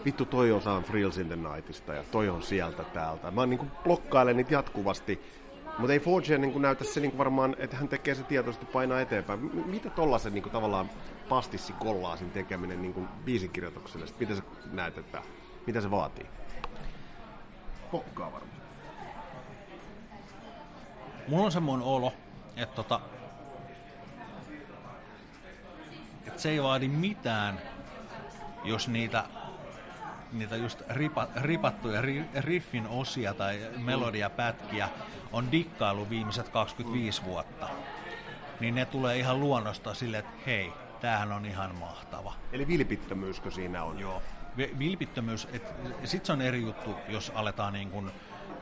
vittu 0.05 0.25
toi 0.25 0.53
osaan 0.53 0.83
Frills 0.83 1.19
in 1.19 1.27
the 1.27 1.37
Nightista 1.37 1.95
ja 1.95 2.03
toi 2.11 2.29
on 2.29 2.43
sieltä 2.43 2.85
täältä. 2.85 3.31
Mä 3.31 3.47
niin 3.47 3.59
kuin 3.59 3.71
blokkailen 3.85 4.37
niitä 4.37 4.55
jatkuvasti, 4.55 5.21
mutta 5.79 5.93
ei 5.93 6.01
Forge 6.01 6.39
niin 6.39 6.53
kuin 6.53 6.63
näytä 6.63 6.85
se 6.85 7.01
niin 7.01 7.11
kuin 7.11 7.19
varmaan, 7.19 7.57
että 7.59 7.77
hän 7.77 7.89
tekee 7.89 8.15
se 8.15 8.23
tietoisesti 8.23 8.67
painaa 8.67 9.01
eteenpäin. 9.01 9.41
M- 9.41 9.71
mitä 9.71 9.91
tollasen 9.91 10.35
niin 10.35 10.43
kuin 10.43 10.53
tavallaan 10.53 10.91
pastissi 11.29 11.73
kollaasin 11.73 12.31
tekeminen 12.31 12.83
niin 12.83 12.95
kuin 12.95 13.09
biisinkirjoitukselle? 13.25 14.07
Mitä 14.21 14.35
sä 14.35 14.43
näet, 14.73 14.99
että 14.99 15.23
mitä 15.69 15.81
se 15.81 15.91
vaatii? 15.91 16.27
Pokkaa 17.91 18.33
varmaan. 18.33 18.53
Mulla 21.29 21.45
on 21.45 21.53
semmoinen 21.53 21.87
olo, 21.87 22.13
että 22.57 22.75
tota, 22.75 23.01
että 26.27 26.43
se 26.43 26.51
ei 26.51 26.63
vaadi 26.63 26.89
mitään, 26.89 27.59
jos 28.65 28.89
niitä, 28.89 29.25
niitä 30.33 30.57
just 30.57 30.83
ripa, 30.89 31.29
ripattuja 31.37 32.03
riffin 32.41 32.87
osia 32.87 33.35
tai 33.35 33.61
melodiapätkiä 33.77 34.89
on 35.33 35.53
dikkailu 35.53 36.11
viimeiset 36.11 36.49
25 36.49 37.25
vuotta. 37.25 37.69
Niin 38.61 38.75
ne 38.75 38.85
tulee 38.85 39.19
ihan 39.19 39.41
luonnosta 39.41 39.95
sille, 39.95 40.19
että 40.19 40.33
hei, 40.47 40.73
tämähän 41.01 41.33
on 41.33 41.47
ihan 41.47 41.75
mahtava. 41.75 42.35
Eli 42.53 42.69
vilpittömyyskö 42.69 43.51
siinä 43.51 43.85
on? 43.85 43.99
Joo. 43.99 44.23
Vilpittömyys, 44.59 45.49
sitten 46.05 46.27
se 46.27 46.33
on 46.33 46.43
eri 46.43 46.63
juttu, 46.63 46.95
jos 47.09 47.33
aletaan 47.35 47.73
niin 47.73 47.91
kuin 47.91 48.11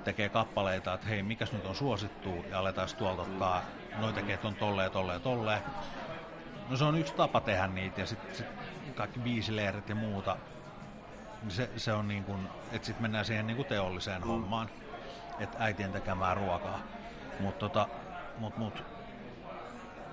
tekee 0.04 0.28
kappaleita, 0.28 0.94
että 0.94 1.06
hei, 1.06 1.22
mikäs 1.22 1.52
nyt 1.52 1.66
on 1.66 1.74
suosittu, 1.74 2.44
ja 2.50 2.58
aletaan 2.58 2.88
tuolta 2.98 3.22
ottaa, 3.22 3.62
noin 3.98 4.14
tekee 4.14 4.38
on 4.44 4.54
tolleen, 4.54 4.90
tolleen, 4.90 5.20
tolleen. 5.20 5.60
No 6.68 6.76
se 6.76 6.84
on 6.84 6.98
yksi 6.98 7.14
tapa 7.14 7.40
tehdä 7.40 7.66
niitä, 7.66 8.00
ja 8.00 8.06
sitten 8.06 8.36
sit 8.36 8.46
kaikki 8.94 9.20
biisileirit 9.20 9.88
ja 9.88 9.94
muuta, 9.94 10.36
niin 11.42 11.50
se, 11.50 11.70
se 11.76 11.92
on 11.92 12.08
niin 12.08 12.24
kuin, 12.24 12.48
että 12.72 12.86
sitten 12.86 13.02
mennään 13.02 13.24
siihen 13.24 13.46
niin 13.46 13.56
kuin 13.56 13.68
teolliseen 13.68 14.22
mm. 14.22 14.28
hommaan, 14.28 14.70
että 15.38 15.58
äitien 15.60 15.92
tekemään 15.92 16.36
ruokaa. 16.36 16.80
Mutta 17.40 17.58
tota, 17.58 17.88
mut, 18.38 18.56
mut, 18.56 18.82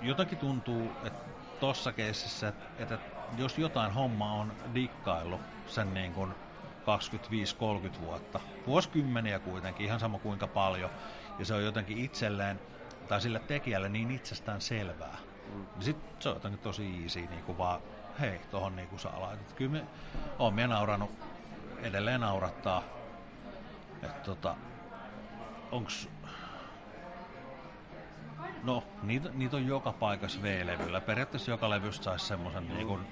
jotenkin 0.02 0.38
tuntuu, 0.38 0.91
että 1.04 1.30
tossa 1.60 1.93
keississä, 1.93 2.48
että, 2.48 2.65
että 2.80 2.98
jos 3.38 3.58
jotain 3.58 3.91
homma 3.91 4.34
on 4.34 4.54
dikkailu 4.74 5.39
sen 5.67 5.93
niin 5.93 6.13
kuin 6.13 6.32
25-30 6.32 8.02
vuotta, 8.02 8.39
vuosikymmeniä 8.67 9.39
kuitenkin, 9.39 9.86
ihan 9.86 10.00
sama 10.00 10.19
kuinka 10.19 10.48
paljon, 10.48 10.89
ja 11.39 11.46
se 11.46 11.54
on 11.54 11.63
jotenkin 11.63 11.98
itselleen 11.98 12.60
tai 13.08 13.22
sille 13.22 13.39
tekijälle 13.39 13.89
niin 13.89 14.12
itsestään 14.12 14.62
selvää, 14.62 15.17
mm. 15.54 15.65
niin 15.76 15.84
sit 15.84 15.98
se 16.19 16.30
on 16.30 16.36
jotenkin 16.36 16.60
tosi 16.60 17.04
easy, 17.04 17.19
niin 17.19 17.43
kuin 17.43 17.58
vaan 17.58 17.82
hei, 18.19 18.41
tohon 18.52 18.76
niin 18.76 18.88
kuin 18.88 19.00
saa 19.00 19.22
laitat. 19.22 19.54
Kyllä 19.54 19.72
me, 19.72 19.86
minä 20.52 20.67
nauranut, 20.67 21.12
edelleen 21.82 22.22
naurattaa, 22.22 22.84
että 24.04 24.22
tota, 24.22 24.56
onks 25.72 26.10
No, 28.63 28.84
niitä, 29.04 29.30
niitä 29.34 29.58
on 29.58 29.67
joka 29.67 29.93
paikassa 29.93 30.41
V-levyllä. 30.41 31.02
Periaatteessa 31.02 31.52
joka 31.52 31.69
levystä 31.69 32.04
saisi 32.04 32.26
semmoisen 32.26 32.67
niin 32.67 32.88
kuin, 32.88 33.08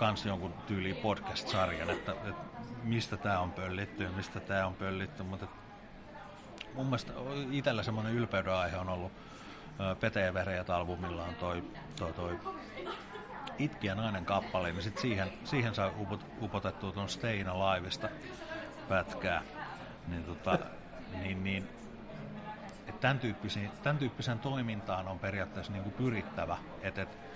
kans 0.00 0.26
jonkun 0.26 0.54
tyyli 0.66 0.94
podcast-sarjan, 0.94 1.90
että, 1.90 2.12
että 2.12 2.34
mistä 2.82 3.16
tämä 3.16 3.40
on 3.40 3.52
pöllitty 3.52 4.04
ja 4.04 4.10
mistä 4.10 4.40
tämä 4.40 4.66
on 4.66 4.74
pöllitty, 4.74 5.22
mutta 5.22 5.46
mun 6.74 6.86
mielestä 6.86 7.12
itsellä 7.50 7.82
semmoinen 7.82 8.14
ylpeyden 8.14 8.54
aihe 8.54 8.76
on 8.76 8.88
ollut 8.88 9.12
Pete 10.00 10.20
ja 10.20 10.34
Vereät 10.34 10.70
albumillaan 10.70 11.34
toi, 11.34 11.64
toi, 11.98 12.12
toi 12.12 12.38
Itkiä 13.58 13.94
nainen 13.94 14.24
kappale, 14.24 14.72
niin 14.72 14.82
sit 14.82 14.98
siihen, 14.98 15.32
siihen 15.44 15.74
sai 15.74 15.92
upot, 15.98 16.26
upotettua 16.42 16.92
tuon 16.92 17.08
Stayin 17.08 17.48
Aliveista 17.48 18.08
pätkää. 18.88 19.42
Niin, 20.08 20.24
tota, 20.24 20.58
niin, 21.22 21.44
niin 21.44 21.68
tämän, 23.00 23.18
tyyppisen, 23.18 23.70
tämän 23.82 23.98
tyyppisen 23.98 24.38
toimintaan 24.38 25.08
on 25.08 25.18
periaatteessa 25.18 25.72
niin 25.72 25.82
kuin 25.82 25.94
pyrittävä, 25.94 26.58
että, 26.82 27.02
että 27.02 27.29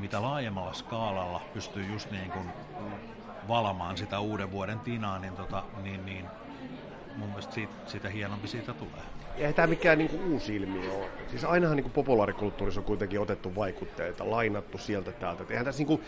mitä 0.00 0.22
laajemmalla 0.22 0.72
skaalalla 0.72 1.40
pystyy 1.54 1.84
just 1.92 2.10
niin 2.10 2.30
kuin 2.30 2.44
valamaan 3.48 3.96
sitä 3.96 4.20
uuden 4.20 4.52
vuoden 4.52 4.80
tinaa, 4.80 5.18
niin, 5.18 5.32
tota, 5.32 5.62
niin, 5.82 6.06
niin 6.06 6.24
mun 7.16 7.28
mielestä 7.28 7.54
siitä, 7.54 7.72
sitä 7.86 8.08
hienompi 8.08 8.48
siitä 8.48 8.74
tulee. 8.74 9.02
Ja 9.38 9.46
ei 9.46 9.52
tämä 9.52 9.66
mikään 9.66 9.98
niinku 9.98 10.16
uusi 10.32 10.56
ilmiö 10.56 10.92
ole. 10.92 11.06
Siis 11.30 11.44
ainahan 11.44 11.76
niinku 11.76 11.90
populaarikulttuurissa 11.90 12.80
on 12.80 12.84
kuitenkin 12.84 13.20
otettu 13.20 13.54
vaikutteita, 13.54 14.30
lainattu 14.30 14.78
sieltä 14.78 15.12
täältä. 15.12 15.44
eihän 15.50 15.64
tässä 15.64 15.80
niinku, 15.80 16.00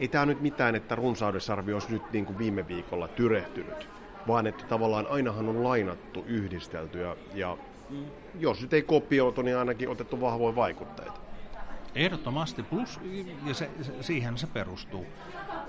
ei 0.00 0.08
tämä 0.08 0.26
nyt 0.26 0.40
mitään, 0.40 0.74
että 0.74 0.94
runsaudessarvi 0.94 1.72
olisi 1.72 1.92
nyt 1.92 2.12
niinku 2.12 2.38
viime 2.38 2.68
viikolla 2.68 3.08
tyrehtynyt, 3.08 3.88
vaan 4.26 4.46
että 4.46 4.64
tavallaan 4.64 5.06
ainahan 5.06 5.48
on 5.48 5.64
lainattu, 5.64 6.24
yhdistelty 6.26 7.00
ja, 7.00 7.16
ja 7.34 7.56
jos 8.38 8.62
nyt 8.62 8.72
ei 8.72 8.82
kopioitu, 8.82 9.42
niin 9.42 9.56
ainakin 9.56 9.88
otettu 9.88 10.20
vahvoja 10.20 10.56
vaikutteita. 10.56 11.27
Ehdottomasti, 11.94 12.62
plus 12.62 13.00
ja 13.44 13.54
se, 13.54 13.70
se, 13.82 14.02
siihen 14.02 14.38
se 14.38 14.46
perustuu, 14.46 15.06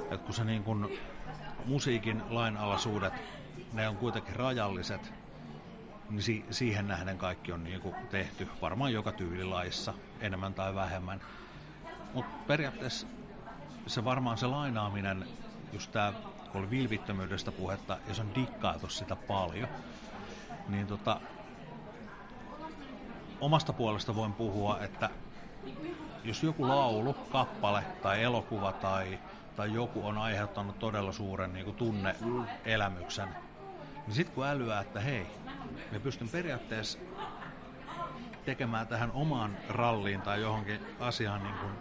että 0.02 0.18
kun 0.18 0.34
se 0.34 0.44
niin 0.44 0.64
kun 0.64 0.90
musiikin 1.66 2.22
lainalaisuudet, 2.30 3.14
ne 3.74 3.88
on 3.88 3.98
kuitenkin 3.98 4.36
rajalliset, 4.36 5.14
niin 6.10 6.22
si- 6.22 6.46
siihen 6.52 6.88
nähden 6.88 7.18
kaikki 7.18 7.52
on 7.52 7.64
niin 7.64 7.82
tehty, 8.10 8.48
varmaan 8.62 8.94
joka 8.94 9.12
tyylilaissa, 9.12 9.94
enemmän 10.22 10.54
tai 10.54 10.76
vähemmän. 10.76 11.22
Mutta 12.14 12.36
periaatteessa 12.48 13.08
se 13.88 14.06
varmaan 14.06 14.38
se 14.38 14.48
lainaaminen, 14.48 15.26
just 15.74 15.92
tämä, 15.92 16.14
kun 16.52 16.62
oli 16.62 16.70
vilvittömyydestä 16.70 17.52
puhetta, 17.52 17.98
ja 18.08 18.14
se 18.14 18.22
on 18.22 18.36
dikkaatu 18.36 18.90
sitä 18.90 19.16
paljon, 19.16 19.70
niin 20.68 20.88
tota, 20.88 21.22
omasta 23.42 23.74
puolesta 23.74 24.16
voin 24.16 24.34
puhua, 24.34 24.80
että 24.80 25.10
jos 26.24 26.44
joku 26.44 26.68
laulu, 26.68 27.14
kappale 27.14 27.84
tai 28.02 28.24
elokuva 28.24 28.72
tai, 28.72 29.20
tai 29.56 29.74
joku 29.74 30.08
on 30.08 30.18
aiheuttanut 30.18 30.80
todella 30.80 31.12
suuren 31.12 31.54
niin 31.54 31.66
kuin 31.66 31.76
tunneelämyksen, 31.76 33.30
niin 34.08 34.16
sitten 34.16 34.36
kun 34.36 34.46
älyää, 34.46 34.82
että 34.82 35.00
hei, 35.00 35.26
me 35.92 36.00
pystyn 36.00 36.30
periaatteessa 36.30 37.00
tekemään 38.46 38.88
tähän 38.88 39.12
omaan 39.12 39.58
ralliin 39.70 40.22
tai 40.22 40.42
johonkin 40.42 40.80
asiaan, 41.00 41.44
niin 41.44 41.56
kuin, 41.56 41.72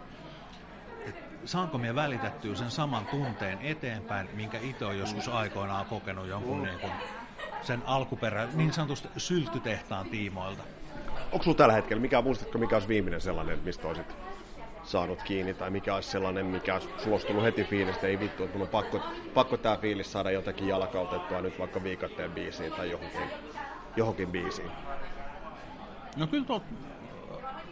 että 1.05 1.25
saanko 1.45 1.77
me 1.77 1.95
välitettyä 1.95 2.55
sen 2.55 2.71
saman 2.71 3.05
tunteen 3.05 3.59
eteenpäin, 3.61 4.29
minkä 4.33 4.59
itse 4.59 4.85
on 4.85 4.97
joskus 4.97 5.27
aikoinaan 5.27 5.85
kokenut 5.85 6.27
jonkun 6.27 6.63
niin 6.63 6.79
kuin, 6.79 6.93
sen 7.61 7.83
alkuperä, 7.85 8.47
niin 8.53 8.73
sanotusti 8.73 9.07
sylttytehtaan 9.17 10.09
tiimoilta. 10.09 10.63
Onko 11.31 11.43
sulla 11.43 11.57
tällä 11.57 11.73
hetkellä, 11.73 12.01
mikä, 12.01 12.21
muistatko 12.21 12.57
mikä 12.57 12.75
olisi 12.75 12.87
viimeinen 12.87 13.21
sellainen, 13.21 13.59
mistä 13.65 13.87
olisit 13.87 14.15
saanut 14.83 15.23
kiinni, 15.23 15.53
tai 15.53 15.69
mikä 15.69 15.95
olisi 15.95 16.09
sellainen, 16.09 16.45
mikä 16.45 16.79
sulla 16.79 17.11
olisi 17.11 17.27
tullut 17.27 17.43
heti 17.43 17.63
fiilistä, 17.63 18.07
ei 18.07 18.19
vittu, 18.19 18.43
että 18.43 18.59
on 18.59 18.67
pakko, 18.67 19.01
pakko 19.33 19.57
tämä 19.57 19.77
fiilis 19.77 20.11
saada 20.11 20.31
jotakin 20.31 20.67
jalkautettua 20.67 21.41
nyt 21.41 21.59
vaikka 21.59 21.83
viikatteen 21.83 22.31
biisiin 22.31 22.71
tai 22.71 22.91
johonkin, 22.91 23.21
johonkin 23.95 24.31
biisiin? 24.31 24.71
No 26.15 26.27
kyllä 26.27 26.45
tuo 26.45 26.61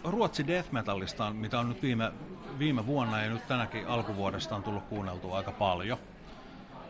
Ruotsi 0.03 0.47
Death 0.47 0.71
Metallista, 0.71 1.33
mitä 1.33 1.59
on 1.59 1.69
nyt 1.69 1.81
viime, 1.81 2.11
viime 2.59 2.85
vuonna 2.85 3.21
ja 3.21 3.29
nyt 3.29 3.47
tänäkin 3.47 3.87
alkuvuodesta 3.87 4.55
on 4.55 4.63
tullut 4.63 4.83
kuunneltua 4.83 5.37
aika 5.37 5.51
paljon, 5.51 5.97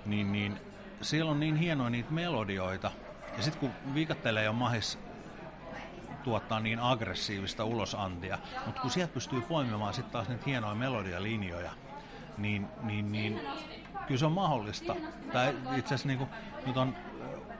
niin, 0.06 0.32
niin 0.32 0.60
siellä 1.01 1.32
on 1.32 1.39
niin 1.39 1.56
hienoja 1.56 1.89
niitä 1.89 2.12
melodioita. 2.12 2.91
Ja 3.38 3.43
sitten 3.43 3.60
kun 3.60 3.93
viikattelee 3.93 4.49
on 4.49 4.56
mahis 4.56 4.99
tuottaa 6.28 6.60
niin 6.60 6.80
aggressiivista 6.80 7.66
ulosantia, 7.66 8.38
mutta 8.66 8.82
kun 8.82 8.92
sieltä 8.92 9.13
pystyy 9.13 9.42
poimimaan 9.42 9.94
sitten 9.94 10.12
taas 10.12 10.28
niitä 10.30 10.44
hienoja 10.46 10.76
melodialinjoja, 10.76 11.72
niin, 12.38 12.68
niin, 12.84 13.12
niin 13.12 13.42
kyllä 14.08 14.20
se 14.20 14.26
on 14.26 14.32
mahdollista. 14.32 14.96
Tai 15.34 15.56
itse 15.76 15.96
asiassa 15.96 16.08
niin 16.08 16.28
nyt 16.66 16.78
on 16.78 16.96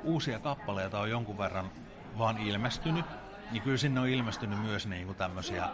uusia 0.04 0.40
kappaleita 0.40 1.00
on 1.00 1.10
jonkun 1.10 1.38
verran 1.38 1.72
vaan 2.18 2.38
ilmestynyt, 2.38 3.06
niin 3.52 3.64
kyllä 3.64 3.78
sinne 3.78 4.00
on 4.00 4.08
ilmestynyt 4.08 4.62
myös 4.62 4.88
niin 4.88 5.16
tämmöisiä 5.16 5.70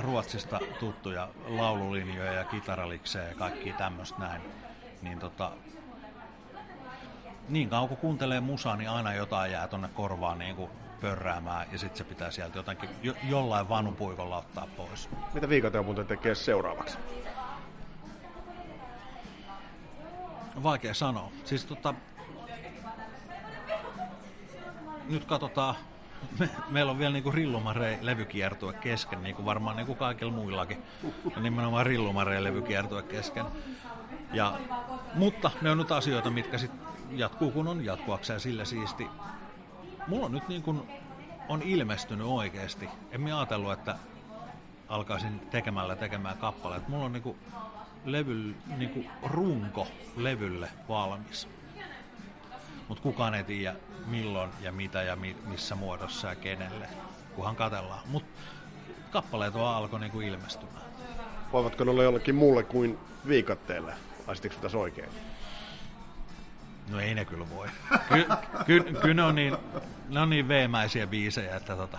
Ruotsista 0.00 0.60
tuttuja 0.80 1.28
laululinjoja 1.46 2.32
ja 2.32 2.44
kitaraliksejä 2.44 3.28
ja 3.28 3.34
kaikki 3.34 3.72
tämmöistä 3.72 4.18
näin. 4.18 4.42
Niin 5.02 5.18
tota, 5.18 5.50
niin 7.48 7.68
kauan 7.68 7.88
kun 7.88 7.96
kuuntelee 7.96 8.40
musaa, 8.40 8.76
niin 8.76 8.90
aina 8.90 9.14
jotain 9.14 9.52
jää 9.52 9.68
tonne 9.68 9.88
korvaan 9.88 10.38
niin 10.38 10.56
kuin 10.56 10.70
pörräämään 11.02 11.66
ja 11.72 11.78
sitten 11.78 11.98
se 11.98 12.04
pitää 12.04 12.30
sieltä 12.30 12.58
jotenkin 12.58 12.90
jo, 13.02 13.14
jollain 13.28 13.68
vanupuikolla 13.68 14.36
ottaa 14.36 14.68
pois. 14.76 15.08
Mitä 15.34 15.48
viikot 15.48 15.72
muuten 15.84 16.06
tekee 16.06 16.34
seuraavaksi? 16.34 16.98
Vaikea 20.62 20.94
sanoa. 20.94 21.30
Siis 21.44 21.64
tota, 21.64 21.94
nyt 25.08 25.24
katsotaan, 25.24 25.74
me, 26.38 26.50
meillä 26.68 26.92
on 26.92 26.98
vielä 26.98 27.12
niinku 27.12 27.30
Rillumare 27.30 27.98
levykiertue 28.00 28.72
kesken, 28.72 29.22
niin 29.22 29.36
kuin 29.36 29.46
varmaan 29.46 29.76
niinku 29.76 29.94
kaikilla 29.94 30.32
muillakin. 30.32 30.82
Ja 31.36 31.42
nimenomaan 31.42 31.86
Rillumare 31.86 32.44
levykiertue 32.44 33.02
kesken. 33.02 33.46
Ja, 34.32 34.58
mutta 35.14 35.50
ne 35.62 35.70
on 35.70 35.78
nyt 35.78 35.92
asioita, 35.92 36.30
mitkä 36.30 36.58
sit 36.58 36.70
jatkuu 37.10 37.50
kun 37.50 37.68
on 37.68 37.84
jatkuakseen 37.84 38.40
sillä 38.40 38.64
siisti 38.64 39.08
mulla 40.06 40.26
on 40.26 40.32
nyt 40.32 40.48
niin 40.48 40.62
kuin 40.62 40.82
on 41.48 41.62
ilmestynyt 41.62 42.26
oikeasti. 42.26 42.88
En 43.10 43.20
minä 43.20 43.38
ajatellut, 43.38 43.72
että 43.72 43.96
alkaisin 44.88 45.40
tekemällä 45.40 45.96
tekemään 45.96 46.38
kappaleet. 46.38 46.88
Mulla 46.88 47.04
on 47.04 47.12
niinku 47.12 47.36
levy, 48.04 48.54
niinku 48.76 49.04
runko 49.22 49.86
levylle 50.16 50.68
valmis. 50.88 51.48
Mutta 52.88 53.02
kukaan 53.02 53.34
ei 53.34 53.44
tiedä 53.44 53.76
milloin 54.06 54.50
ja 54.60 54.72
mitä 54.72 55.02
ja 55.02 55.16
mi, 55.16 55.36
missä 55.46 55.74
muodossa 55.74 56.28
ja 56.28 56.34
kenelle, 56.34 56.88
kunhan 57.34 57.56
katellaan. 57.56 58.00
Mutta 58.06 58.40
kappaleet 59.10 59.54
vaan 59.54 59.76
alkoi 59.76 60.00
niinku 60.00 60.20
ilmestymään. 60.20 60.84
Voivatko 61.52 61.84
ne 61.84 61.90
olla 61.90 62.02
jollekin 62.02 62.34
muulle 62.34 62.62
kuin 62.62 62.98
viikatteelle? 63.28 63.94
Aistitko 64.26 64.62
tässä 64.62 64.78
oikein? 64.78 65.08
No 66.92 67.00
ei 67.00 67.14
ne 67.14 67.24
kyllä 67.24 67.46
voi. 67.50 67.68
Kyllä 68.08 68.38
ky, 68.66 68.80
ky, 69.02 69.14
ne, 69.14 69.22
on 69.22 69.34
niin, 69.34 69.56
ne 70.08 70.20
on 70.20 70.30
niin 70.30 70.48
veemäisiä 70.48 71.06
biisejä, 71.06 71.56
että 71.56 71.76
tota... 71.76 71.98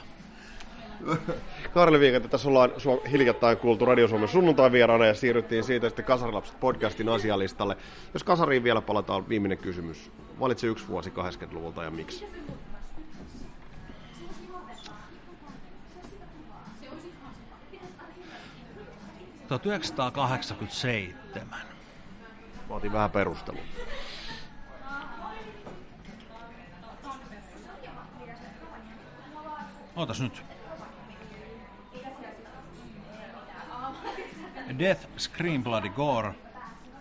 Karli 1.73 1.99
Viikantti, 1.99 2.29
tässä 2.29 2.49
ollaan 2.49 2.71
hiljattain 3.12 3.58
kuultu 3.58 3.86
Radio 3.86 4.08
Suomen 4.08 4.27
sunnuntai 4.27 4.71
vieraana 4.71 5.06
ja 5.06 5.13
siirryttiin 5.13 5.63
siitä 5.63 5.89
sitten 5.89 6.06
Kasarilapset 6.06 6.60
podcastin 6.60 7.10
asialistalle. 7.10 7.77
Jos 8.13 8.23
Kasariin 8.23 8.63
vielä 8.63 8.82
palataan, 8.82 9.29
viimeinen 9.29 9.58
kysymys. 9.58 10.12
Valitse 10.39 10.67
yksi 10.67 10.88
vuosi 10.88 11.10
80-luvulta 11.10 11.84
ja 11.84 11.91
miksi? 11.91 12.25
Tuo 19.47 19.60
1987. 19.60 21.58
Mä 22.69 22.75
otin 22.75 22.93
vähän 22.93 23.12
perustelua. 23.12 23.62
Ootas 29.95 30.21
nyt. 30.21 30.43
Death, 34.79 35.08
Scream, 35.17 35.63
Bloody 35.63 35.89
Gore, 35.89 36.36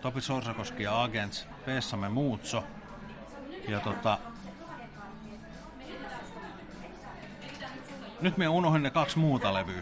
Topi 0.01 0.21
Sorsakoski 0.21 0.83
ja 0.83 1.03
Agents, 1.03 1.47
Pessamme 1.65 2.09
Muutso. 2.09 2.63
Ja 3.67 3.79
tota... 3.79 4.17
Nyt 8.21 8.37
me 8.37 8.47
unohdin 8.47 8.83
ne 8.83 8.89
kaksi 8.89 9.19
muuta 9.19 9.53
levyä. 9.53 9.81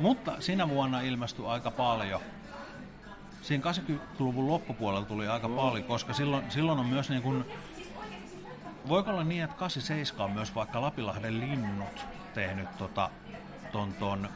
Mutta 0.00 0.40
siinä 0.40 0.68
vuonna 0.68 1.00
ilmestyi 1.00 1.46
aika 1.46 1.70
paljon. 1.70 2.20
Siinä 3.42 3.70
80-luvun 3.70 4.48
loppupuolella 4.48 5.06
tuli 5.06 5.28
aika 5.28 5.48
paljon, 5.48 5.84
koska 5.84 6.12
silloin, 6.12 6.50
silloin 6.50 6.78
on 6.78 6.86
myös 6.86 7.10
niin 7.10 7.22
kuin... 7.22 7.44
Voiko 8.88 9.10
olla 9.10 9.24
niin, 9.24 9.44
että 9.44 9.56
87 9.56 10.24
on 10.24 10.32
myös 10.32 10.54
vaikka 10.54 10.80
Lapilahden 10.80 11.40
linnut 11.40 12.06
tehnyt 12.34 12.76
tota, 12.76 13.10
ton, 13.72 13.92
ton 13.92 14.28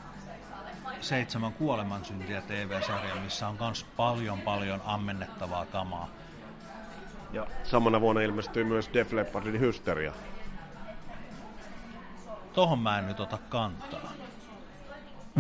seitsemän 1.00 1.52
kuolemansyntiä 1.52 2.40
TV-sarja, 2.40 3.14
missä 3.14 3.48
on 3.48 3.57
myös 3.61 3.87
paljon 3.96 4.40
paljon 4.40 4.81
ammennettavaa 4.85 5.66
kamaa. 5.66 6.09
Ja 7.33 7.46
samana 7.64 8.00
vuonna 8.00 8.22
ilmestyi 8.22 8.64
myös 8.64 8.90
Def 8.94 9.12
Leppardin 9.12 9.61
Hysteria. 9.61 10.12
Tohon 12.52 12.78
mä 12.78 12.98
en 12.98 13.07
nyt 13.07 13.20
ota 13.20 13.38
kantaa. 13.48 14.12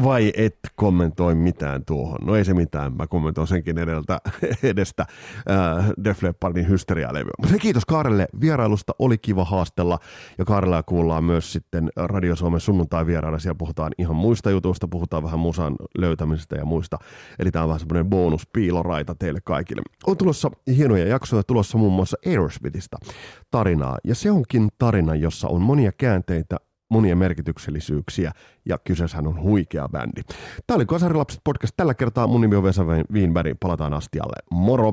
Vai 0.04 0.32
et 0.36 0.58
kommentoi 0.76 1.34
mitään 1.34 1.84
tuohon? 1.84 2.18
No 2.24 2.36
ei 2.36 2.44
se 2.44 2.54
mitään, 2.54 2.96
mä 2.96 3.06
kommentoin 3.06 3.46
senkin 3.46 3.78
edeltä, 3.78 4.18
edestä 4.62 5.06
äh, 5.50 5.90
Def 6.04 6.22
Leppardin 6.22 6.68
hysterialevyä. 6.68 7.32
Mutta 7.42 7.58
kiitos 7.58 7.84
Kaarelle 7.84 8.26
vierailusta, 8.40 8.92
oli 8.98 9.18
kiva 9.18 9.44
haastella. 9.44 9.98
Ja 10.38 10.44
Kaarella 10.44 10.82
kuullaan 10.82 11.24
myös 11.24 11.52
sitten 11.52 11.90
Radio 11.96 12.36
Suomen 12.36 12.60
sunnuntai 12.60 13.06
vieraana. 13.06 13.38
Siellä 13.38 13.58
puhutaan 13.58 13.92
ihan 13.98 14.16
muista 14.16 14.50
jutuista, 14.50 14.88
puhutaan 14.88 15.22
vähän 15.22 15.40
musan 15.40 15.76
löytämisestä 15.98 16.56
ja 16.56 16.64
muista. 16.64 16.98
Eli 17.38 17.50
tämä 17.50 17.62
on 17.62 17.68
vähän 17.68 17.80
semmoinen 17.80 18.10
bonus 18.10 18.46
piiloraita 18.52 19.14
teille 19.14 19.40
kaikille. 19.44 19.82
On 20.06 20.16
tulossa 20.16 20.50
hienoja 20.76 21.06
jaksoja, 21.06 21.42
tulossa 21.42 21.78
muun 21.78 21.92
muassa 21.92 22.16
Aerosmithista 22.26 22.96
tarinaa. 23.50 23.98
Ja 24.04 24.14
se 24.14 24.30
onkin 24.30 24.68
tarina, 24.78 25.14
jossa 25.14 25.48
on 25.48 25.62
monia 25.62 25.92
käänteitä, 25.92 26.56
monia 26.92 27.16
merkityksellisyyksiä 27.16 28.32
ja 28.64 28.78
kyseessähän 28.78 29.26
on 29.26 29.40
huikea 29.40 29.88
bändi. 29.88 30.22
Tämä 30.66 30.76
oli 30.76 30.86
Kasarilapset 30.86 31.40
podcast 31.44 31.74
tällä 31.76 31.94
kertaa. 31.94 32.26
Mun 32.26 32.40
nimi 32.40 32.56
on 32.56 32.62
Vesa 32.62 32.84
Wienberg. 33.12 33.56
Palataan 33.60 33.94
astialle. 33.94 34.36
Moro! 34.50 34.92